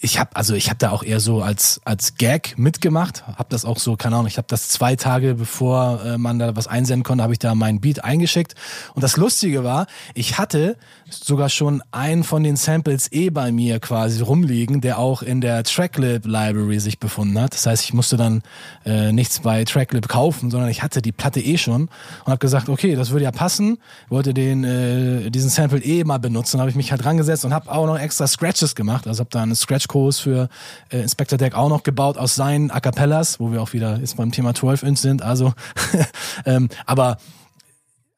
[0.02, 3.64] ich habe also ich habe da auch eher so als als Gag mitgemacht, habe das
[3.64, 7.04] auch so keine Ahnung, ich habe das zwei Tage bevor äh, man da was einsenden
[7.04, 8.54] konnte, habe ich da meinen Beat eingeschickt.
[8.94, 10.76] Und das Lustige war, ich hatte
[11.08, 15.62] sogar schon einen von den Samples eh bei mir quasi rumliegen, der auch in der
[15.62, 17.54] Tracklib Library sich befunden hat.
[17.54, 18.42] Das heißt, ich musste dann
[18.84, 22.68] äh, nichts bei Tracklib kaufen, sondern ich hatte die Platte eh schon und habe gesagt,
[22.68, 23.78] okay, das würde ja passen,
[24.08, 27.70] wollte den äh, diesen Sample eh mal benutzen, habe ich mich halt rangesetzt und habe
[27.70, 30.48] auch noch extra Scratches gemacht, also habe da einen Scratch Kurs für
[30.90, 34.16] äh, Inspector Deck auch noch gebaut aus seinen A cappellas, wo wir auch wieder jetzt
[34.16, 35.52] beim Thema 12 Inch sind, also
[36.46, 37.18] ähm, aber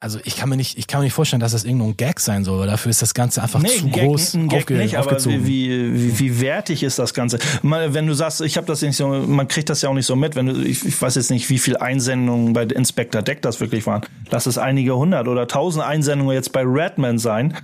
[0.05, 2.45] also ich kann mir nicht, ich kann mir nicht vorstellen, dass das irgendein Gag sein
[2.45, 4.99] soll, weil dafür ist das Ganze einfach Nee, zu Gag, groß ein Gag aufge nicht,
[4.99, 5.47] aber aufgezogen.
[5.47, 7.39] wie, wie, wie wertig ist das Ganze?
[7.63, 10.05] Mal, wenn du sagst, ich habe das nicht so, man kriegt das ja auch nicht
[10.05, 13.41] so mit, wenn du, ich, ich weiß jetzt nicht, wie viel Einsendungen bei Inspector Deck
[13.41, 14.03] das wirklich waren.
[14.31, 17.57] Lass es einige hundert oder tausend Einsendungen jetzt bei Redman sein.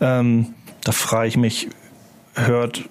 [0.00, 0.48] Ähm,
[0.82, 1.68] da frage ich mich,
[2.34, 2.82] hört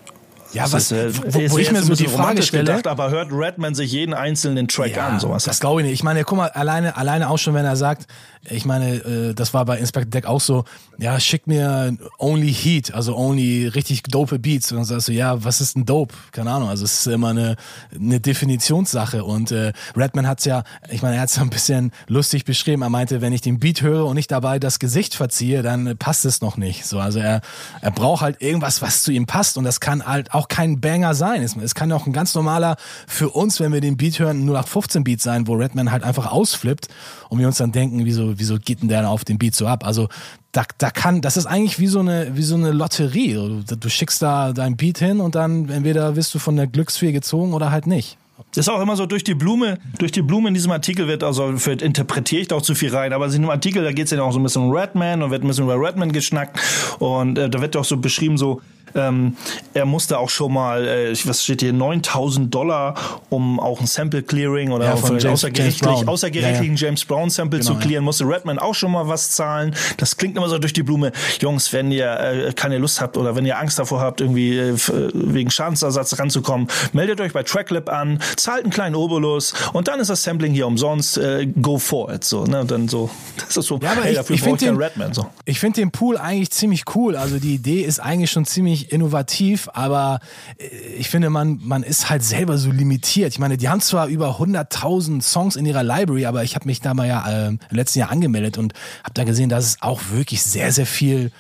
[0.54, 3.10] Ja, das was, ist, äh, wo, wo ich mir so die Frage stelle, gedacht, aber
[3.10, 5.44] hört Redman sich jeden einzelnen Track an, sowas.
[5.44, 5.94] Das glaube ich nicht.
[5.96, 8.08] Ich meine, guck mal, alleine, alleine auch schon, wenn er sagt,
[8.50, 10.66] ich meine, äh, das war bei Inspector Deck auch so,
[10.98, 14.72] ja, schick mir only Heat, also only richtig dope Beats.
[14.72, 16.14] Und dann sagst du, ja, was ist ein Dope?
[16.32, 16.70] Keine Ahnung.
[16.70, 17.56] Also es ist immer eine,
[17.96, 19.24] eine Definitionssache.
[19.24, 22.82] Und äh, Redman hat's ja, ich meine, er hat's ja ein bisschen lustig beschrieben.
[22.82, 26.26] Er meinte, wenn ich den Beat höre und nicht dabei das Gesicht verziehe, dann passt
[26.26, 26.86] es noch nicht.
[26.86, 27.42] So, also er,
[27.82, 29.58] er braucht halt irgendwas, was zu ihm passt.
[29.58, 31.42] Und das kann halt auch kein Banger sein.
[31.42, 32.78] Es, es kann auch ein ganz normaler
[33.08, 36.88] für uns, wenn wir den Beat hören, 0815 Beat sein, wo Redman halt einfach ausflippt
[37.30, 39.86] und wir uns dann denken, wieso, wieso geht denn der auf den Beat so ab?
[39.86, 40.10] Also
[40.52, 43.34] da, da kann, das ist eigentlich wie so eine, wie so eine Lotterie.
[43.34, 47.12] Du, du schickst da dein Beat hin und dann entweder wirst du von der Glücksfee
[47.12, 48.18] gezogen oder halt nicht.
[48.56, 51.24] Das ist auch immer so durch die Blume, durch die Blume in diesem Artikel wird,
[51.24, 54.06] also für, interpretiere ich da auch zu viel rein, aber in dem Artikel, da geht
[54.06, 56.60] es ja auch so ein bisschen um Redman und wird ein bisschen über Redman geschnackt
[57.00, 58.62] und äh, da wird auch so beschrieben, so,
[58.96, 59.36] ähm,
[59.74, 62.94] er musste auch schon mal, äh, was steht hier, 9000 Dollar,
[63.30, 66.08] um auch ein Sample Clearing oder Ja, von James- außergerichtlich, James Brown.
[66.10, 66.88] außergerichtlichen Ja, ja.
[66.90, 69.74] James Brown Sample Genau, zu clearen, musste Redman auch schon mal was zahlen.
[69.98, 71.12] Das klingt immer so durch die Blume.
[71.42, 74.76] Jungs, wenn ihr äh, keine Lust habt oder wenn ihr Angst davor habt, irgendwie äh,
[75.16, 80.10] wegen Schadensersatz ranzukommen, meldet euch bei Tracklip an, zahlt einen kleinen Obolus und dann ist
[80.10, 81.18] das Sampling hier umsonst.
[81.18, 82.24] Äh, go for it.
[82.24, 82.62] So, ne?
[82.62, 84.76] Und dann so, das ist so, Ja, aber hey, ich- dafür ich brauche ich den-
[84.78, 85.14] Redman.
[85.14, 85.28] So.
[85.46, 87.16] Ich finde den Pool eigentlich ziemlich cool.
[87.16, 90.20] Also die Idee ist eigentlich schon ziemlich innovativ, aber
[90.58, 90.66] äh,
[90.98, 93.32] ich finde, man, man ist halt selber so limitiert.
[93.34, 96.82] Ich meine, die haben zwar über 100.000 Songs in ihrer Library, aber ich habe mich
[96.82, 98.74] da mal ja äh, im letzten Jahr angemeldet und
[99.04, 101.32] habe da gesehen, dass es auch wirklich sehr, sehr viel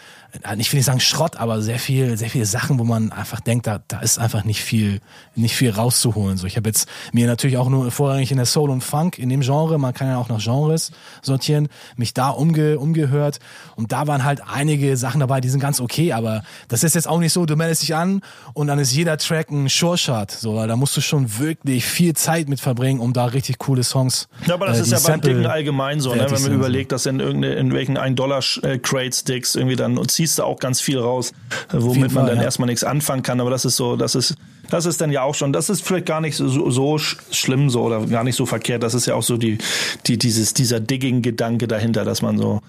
[0.57, 3.67] ich will nicht sagen Schrott, aber sehr viel, sehr viele Sachen, wo man einfach denkt,
[3.67, 4.99] da, da ist einfach nicht viel,
[5.36, 6.38] nicht viel rauszuholen.
[6.38, 9.29] So, ich habe jetzt mir natürlich auch nur vorrangig in der Soul und Funk in
[9.29, 13.39] dem Genre, man kann ja auch nach Genres sortieren, mich da umge, umgehört
[13.75, 17.07] und da waren halt einige Sachen dabei, die sind ganz okay, aber das ist jetzt
[17.07, 18.21] auch nicht so, du meldest dich an
[18.53, 22.15] und dann ist jeder Track ein Sure-Shot, so, weil da musst du schon wirklich viel
[22.15, 24.27] Zeit mit verbringen, um da richtig coole Songs.
[24.47, 26.25] Ja, aber das äh, ist ja beim Dicken allgemein so, ne?
[26.29, 30.80] wenn man überlegt, dass in, irgendeine, in welchen 1-Dollar-Crate-Sticks irgendwie dann ziehst du auch ganz
[30.82, 31.32] viel raus,
[31.69, 32.43] äh, womit jeden man Fall, dann ja.
[32.43, 33.39] erstmal nichts anfangen kann.
[33.41, 34.36] Aber das ist so, das ist,
[34.69, 37.17] das ist dann ja auch schon, das ist vielleicht gar nicht so, so, so sch-
[37.32, 38.84] schlimm so oder gar nicht so verkehrt.
[38.84, 39.57] Das ist ja auch so die,
[40.07, 42.61] die, dieses, dieser Digging-Gedanke dahinter, dass man so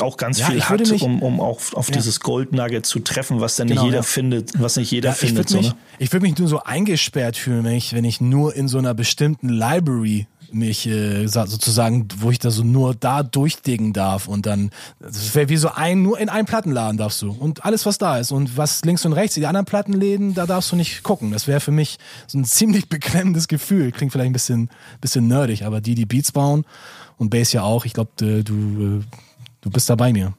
[0.00, 3.56] auch ganz Ja, viel hat, mich- um, um auch auf dieses Goldnugget zu treffen, was
[3.56, 4.02] dann Genau, nicht jeder ja.
[4.02, 5.36] findet, was nicht jeder Ja, ich findet.
[5.38, 5.74] würde So, mich, ne?
[5.98, 8.92] ich würd mich nur so eingesperrt fühlen, wenn ich, wenn ich nur in so einer
[8.94, 14.46] bestimmten Library mich äh, sa- sozusagen, wo ich da so nur da durchdicken darf und
[14.46, 17.98] dann, das wäre wie so ein, nur in einen Plattenladen darfst du und alles was
[17.98, 21.32] da ist und was links und rechts, die anderen Plattenläden, da darfst du nicht gucken.
[21.32, 23.92] Das wäre für mich so ein ziemlich beklemmendes Gefühl.
[23.92, 24.70] Klingt vielleicht ein bisschen,
[25.00, 26.64] bisschen nerdig, aber die, die Beats bauen
[27.16, 28.42] und Bass ja auch, ich glaube, du, äh,
[29.62, 30.32] du bist da bei mir.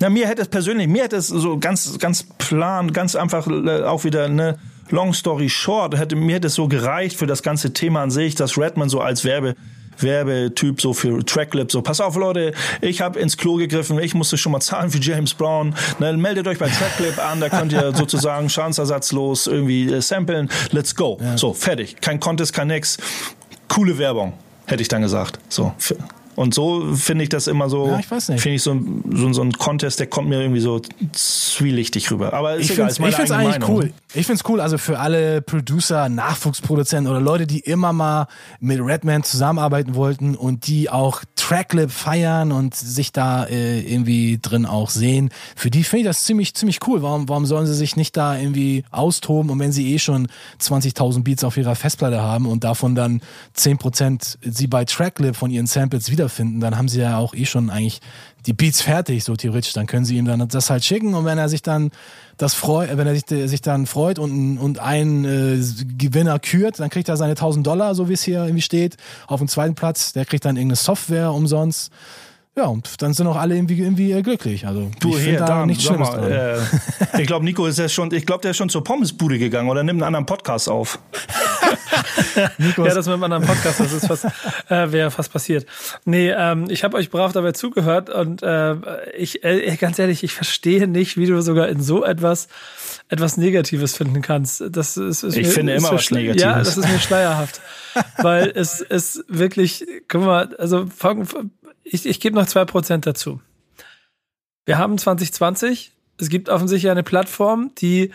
[0.00, 3.82] Na, mir hätte es persönlich, mir hätte es so ganz, ganz plan, ganz einfach äh,
[3.84, 4.58] auch wieder eine
[4.90, 8.34] Long Story Short, hätte, mir hätte es so gereicht für das ganze Thema an sich,
[8.34, 9.54] dass Redman so als Werbe,
[9.98, 14.36] Werbetyp so für Tracklip, so pass auf Leute, ich habe ins Klo gegriffen, ich musste
[14.36, 17.92] schon mal zahlen für James Brown, ne, meldet euch bei Tracklip an, da könnt ihr
[17.94, 21.18] sozusagen schadensersatzlos irgendwie äh, samplen, let's go.
[21.36, 22.98] So, fertig, kein Contest, kein nix,
[23.68, 24.32] coole Werbung,
[24.66, 25.38] hätte ich dann gesagt.
[25.48, 25.72] So,
[26.36, 28.40] und so finde ich das immer so, Ja, ich weiß nicht.
[28.40, 30.80] finde ich so, ein- so, so ein Contest, der kommt mir irgendwie so
[31.12, 32.32] zwielichtig rüber.
[32.32, 33.28] Aber Ich finde eigene eigentlich
[33.60, 33.70] Meinung.
[33.70, 33.92] cool.
[34.14, 38.26] Ich find's cool, also für alle Producer, Nachwuchsproduzenten oder Leute, die immer mal
[38.60, 44.66] mit Redman zusammenarbeiten wollten und die auch Tracklip feiern und sich da äh, irgendwie drin
[44.66, 45.30] auch sehen.
[45.56, 47.02] Für die finde ich das ziemlich, ziemlich cool.
[47.02, 50.28] Warum, warum sollen sie sich nicht da irgendwie austoben und wenn sie eh schon
[50.60, 53.22] 20.000 Beats auf ihrer Festplatte haben und davon dann
[53.56, 57.68] 10% sie bei Tracklip von ihren Samples wiederfinden, dann haben sie ja auch eh schon
[57.68, 58.00] eigentlich
[58.46, 59.72] die Beats fertig, so theoretisch.
[59.72, 61.90] Dann können sie ihm dann das halt schicken und wenn er sich dann
[62.36, 65.60] das freut, wenn er sich, sich dann freut und, und einen äh,
[65.98, 68.96] Gewinner kürt, dann kriegt er seine 1000 Dollar, so wie es hier irgendwie steht,
[69.26, 70.12] auf dem zweiten Platz.
[70.12, 71.92] Der kriegt dann irgendeine Software umsonst.
[72.54, 74.66] Ja, und dann sind auch alle irgendwie, irgendwie äh, glücklich.
[74.66, 76.32] Also Du ich hier, da Dan, nichts Schlimmes mal, dran.
[77.14, 79.70] äh, ich glaube, Nico ist ja schon, ich glaube, der ist schon zur Pommesbude gegangen
[79.70, 80.98] oder nimmt einen anderen Podcast auf.
[82.36, 84.24] Ja, das mit einem anderen Podcast, das ist fast,
[84.68, 85.66] äh, wäre fast passiert.
[86.04, 88.74] Nee, ähm, ich habe euch brav dabei zugehört und äh,
[89.16, 92.48] ich, äh, ganz ehrlich, ich verstehe nicht, wie du sogar in so etwas
[93.08, 94.62] etwas Negatives finden kannst.
[94.70, 96.42] Das ist, ist Ich mir, finde ist immer was Negatives.
[96.42, 97.60] Ja, das ist mir schleierhaft,
[98.18, 101.26] weil es ist wirklich, guck mal, also fang,
[101.84, 103.40] ich, ich gebe noch zwei Prozent dazu.
[104.64, 105.92] Wir haben 2020.
[106.18, 108.12] Es gibt offensichtlich eine Plattform, die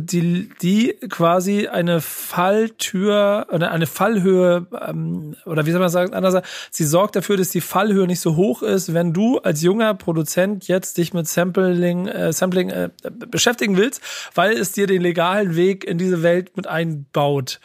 [0.00, 6.42] die, die quasi eine Falltür oder eine Fallhöhe ähm, oder wie soll man sagen, anders
[6.70, 10.68] sie sorgt dafür, dass die Fallhöhe nicht so hoch ist, wenn du als junger Produzent
[10.68, 12.90] jetzt dich mit Sampling, äh, Sampling äh,
[13.30, 14.00] beschäftigen willst,
[14.34, 17.60] weil es dir den legalen Weg in diese Welt mit einbaut.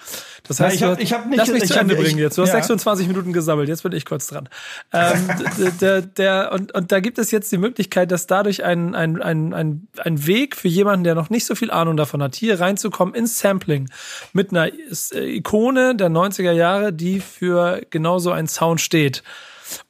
[0.47, 2.37] Das heißt, ich hab, ich hab nicht, lass mich ich zu Ende bringen jetzt.
[2.37, 2.55] Du hast ja.
[2.55, 4.49] 26 Minuten gesammelt, jetzt bin ich kurz dran.
[4.93, 5.29] Ähm,
[5.81, 9.53] der, der, und, und da gibt es jetzt die Möglichkeit, dass dadurch ein, ein, ein,
[9.53, 13.15] ein, ein Weg für jemanden, der noch nicht so viel Ahnung davon hat, hier reinzukommen
[13.15, 13.89] ins Sampling
[14.33, 14.69] mit einer
[15.13, 19.23] Ikone der 90er Jahre, die für genau so einen Sound steht.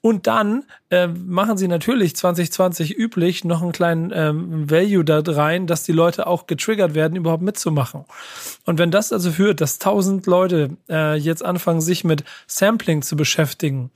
[0.01, 5.67] Und dann äh, machen sie natürlich 2020 üblich noch einen kleinen ähm, Value da rein,
[5.67, 8.05] dass die Leute auch getriggert werden, überhaupt mitzumachen.
[8.65, 13.15] Und wenn das also führt, dass tausend Leute äh, jetzt anfangen, sich mit Sampling zu
[13.15, 13.91] beschäftigen,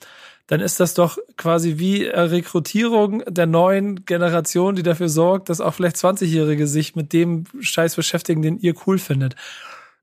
[0.47, 5.61] dann ist das doch quasi wie äh, Rekrutierung der neuen Generation, die dafür sorgt, dass
[5.61, 9.35] auch vielleicht 20-Jährige sich mit dem Scheiß beschäftigen, den ihr cool findet.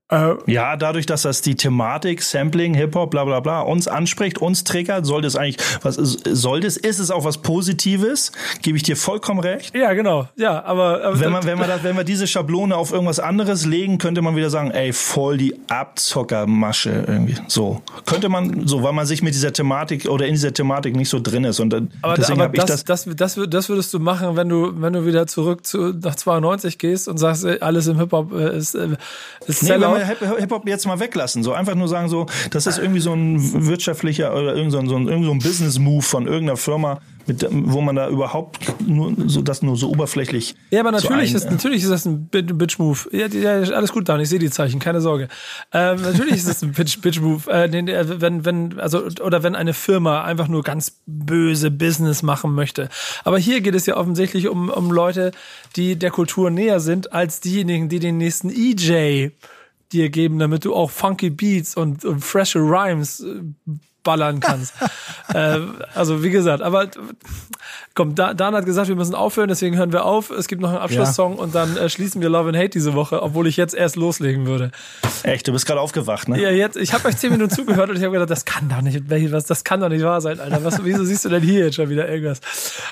[0.09, 4.65] Äh, ja, dadurch, dass das die Thematik, Sampling, Hip-Hop, bla bla bla, uns anspricht, uns
[4.65, 8.97] triggert, sollte es eigentlich, was sollte es, ist es auch was Positives, gebe ich dir
[8.97, 9.73] vollkommen recht.
[9.73, 12.91] Ja, genau, ja, aber, aber wenn man, wenn man das, wenn wir diese Schablone auf
[12.91, 17.81] irgendwas anderes legen, könnte man wieder sagen, ey, voll die Abzockermasche irgendwie, so.
[18.05, 21.21] Könnte man, so, weil man sich mit dieser Thematik oder in dieser Thematik nicht so
[21.21, 24.35] drin ist und dann, aber, deswegen habe ich das, das, das, das würdest du machen,
[24.35, 27.97] wenn du, wenn du wieder zurück zu, nach 92 gehst und sagst, ey, alles im
[27.99, 29.92] Hip-Hop äh, ist, ist nee, Sellout.
[29.99, 31.43] Hip-Hop jetzt mal weglassen.
[31.43, 34.87] So einfach nur sagen, so, das ist irgendwie so ein wirtschaftlicher oder irgend so ein,
[34.89, 39.41] ein, irgend so ein Business-Move von irgendeiner Firma, mit, wo man da überhaupt nur so
[39.41, 40.55] das nur so oberflächlich.
[40.71, 42.99] Ja, aber natürlich so ist natürlich ist das ein Bitch-Move.
[43.11, 45.29] Ja, ja, alles gut, Dan, ich sehe die Zeichen, keine Sorge.
[45.71, 47.49] Ähm, natürlich ist das ein Bitch-Move.
[47.49, 52.89] Äh, wenn, wenn, also, oder wenn eine Firma einfach nur ganz böse Business machen möchte.
[53.23, 55.31] Aber hier geht es ja offensichtlich um, um Leute,
[55.75, 59.31] die der Kultur näher sind, als diejenigen, die den nächsten EJ
[59.93, 63.23] dir geben, damit du auch funky Beats und, und freshe Rhymes
[64.03, 64.73] ballern kannst.
[65.33, 65.59] äh,
[65.95, 66.87] also wie gesagt, aber
[67.95, 70.29] komm, Dan hat gesagt, wir müssen aufhören, deswegen hören wir auf.
[70.29, 71.39] Es gibt noch einen Abschlusssong ja.
[71.41, 74.45] und dann äh, schließen wir Love and Hate diese Woche, obwohl ich jetzt erst loslegen
[74.45, 74.71] würde.
[75.23, 76.41] Echt, du bist gerade aufgewacht, ne?
[76.41, 76.77] Ja, jetzt.
[76.77, 79.45] Ich habe euch zehn Minuten zugehört und ich habe gedacht, das kann doch nicht, was,
[79.45, 80.63] das kann doch nicht wahr sein, Alter.
[80.63, 82.41] Was, wieso siehst du denn hier jetzt schon wieder irgendwas?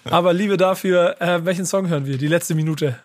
[0.09, 2.17] Aber Liebe dafür, äh, welchen Song hören wir?
[2.17, 2.97] Die letzte Minute.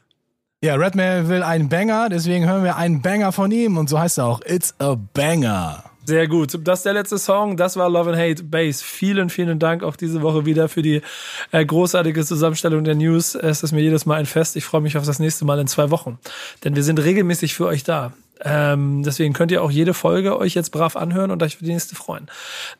[0.62, 4.18] Ja, Redman will einen Banger, deswegen hören wir einen Banger von ihm und so heißt
[4.18, 4.40] er auch.
[4.46, 5.84] It's a Banger.
[6.06, 6.56] Sehr gut.
[6.62, 7.56] Das ist der letzte Song.
[7.56, 8.80] Das war Love and Hate Bass.
[8.80, 11.02] Vielen, vielen Dank auch diese Woche wieder für die
[11.50, 13.34] äh, großartige Zusammenstellung der News.
[13.34, 14.54] Es ist mir jedes Mal ein Fest.
[14.54, 16.18] Ich freue mich auf das nächste Mal in zwei Wochen.
[16.62, 18.12] Denn wir sind regelmäßig für euch da.
[18.40, 21.72] Ähm, deswegen könnt ihr auch jede Folge euch jetzt brav anhören und euch für die
[21.72, 22.28] nächste freuen.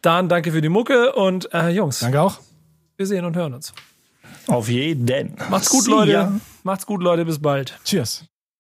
[0.03, 1.99] Dan, danke für die Mucke und äh, Jungs.
[1.99, 2.39] Danke auch.
[2.97, 3.72] Wir sehen und hören uns.
[4.47, 5.35] Auf jeden.
[5.51, 6.12] Macht's gut, See Leute.
[6.12, 6.33] ya.
[6.66, 7.24] Macht's gut, Leute.
[7.24, 7.78] Bis bald.
[7.84, 8.24] Cheers.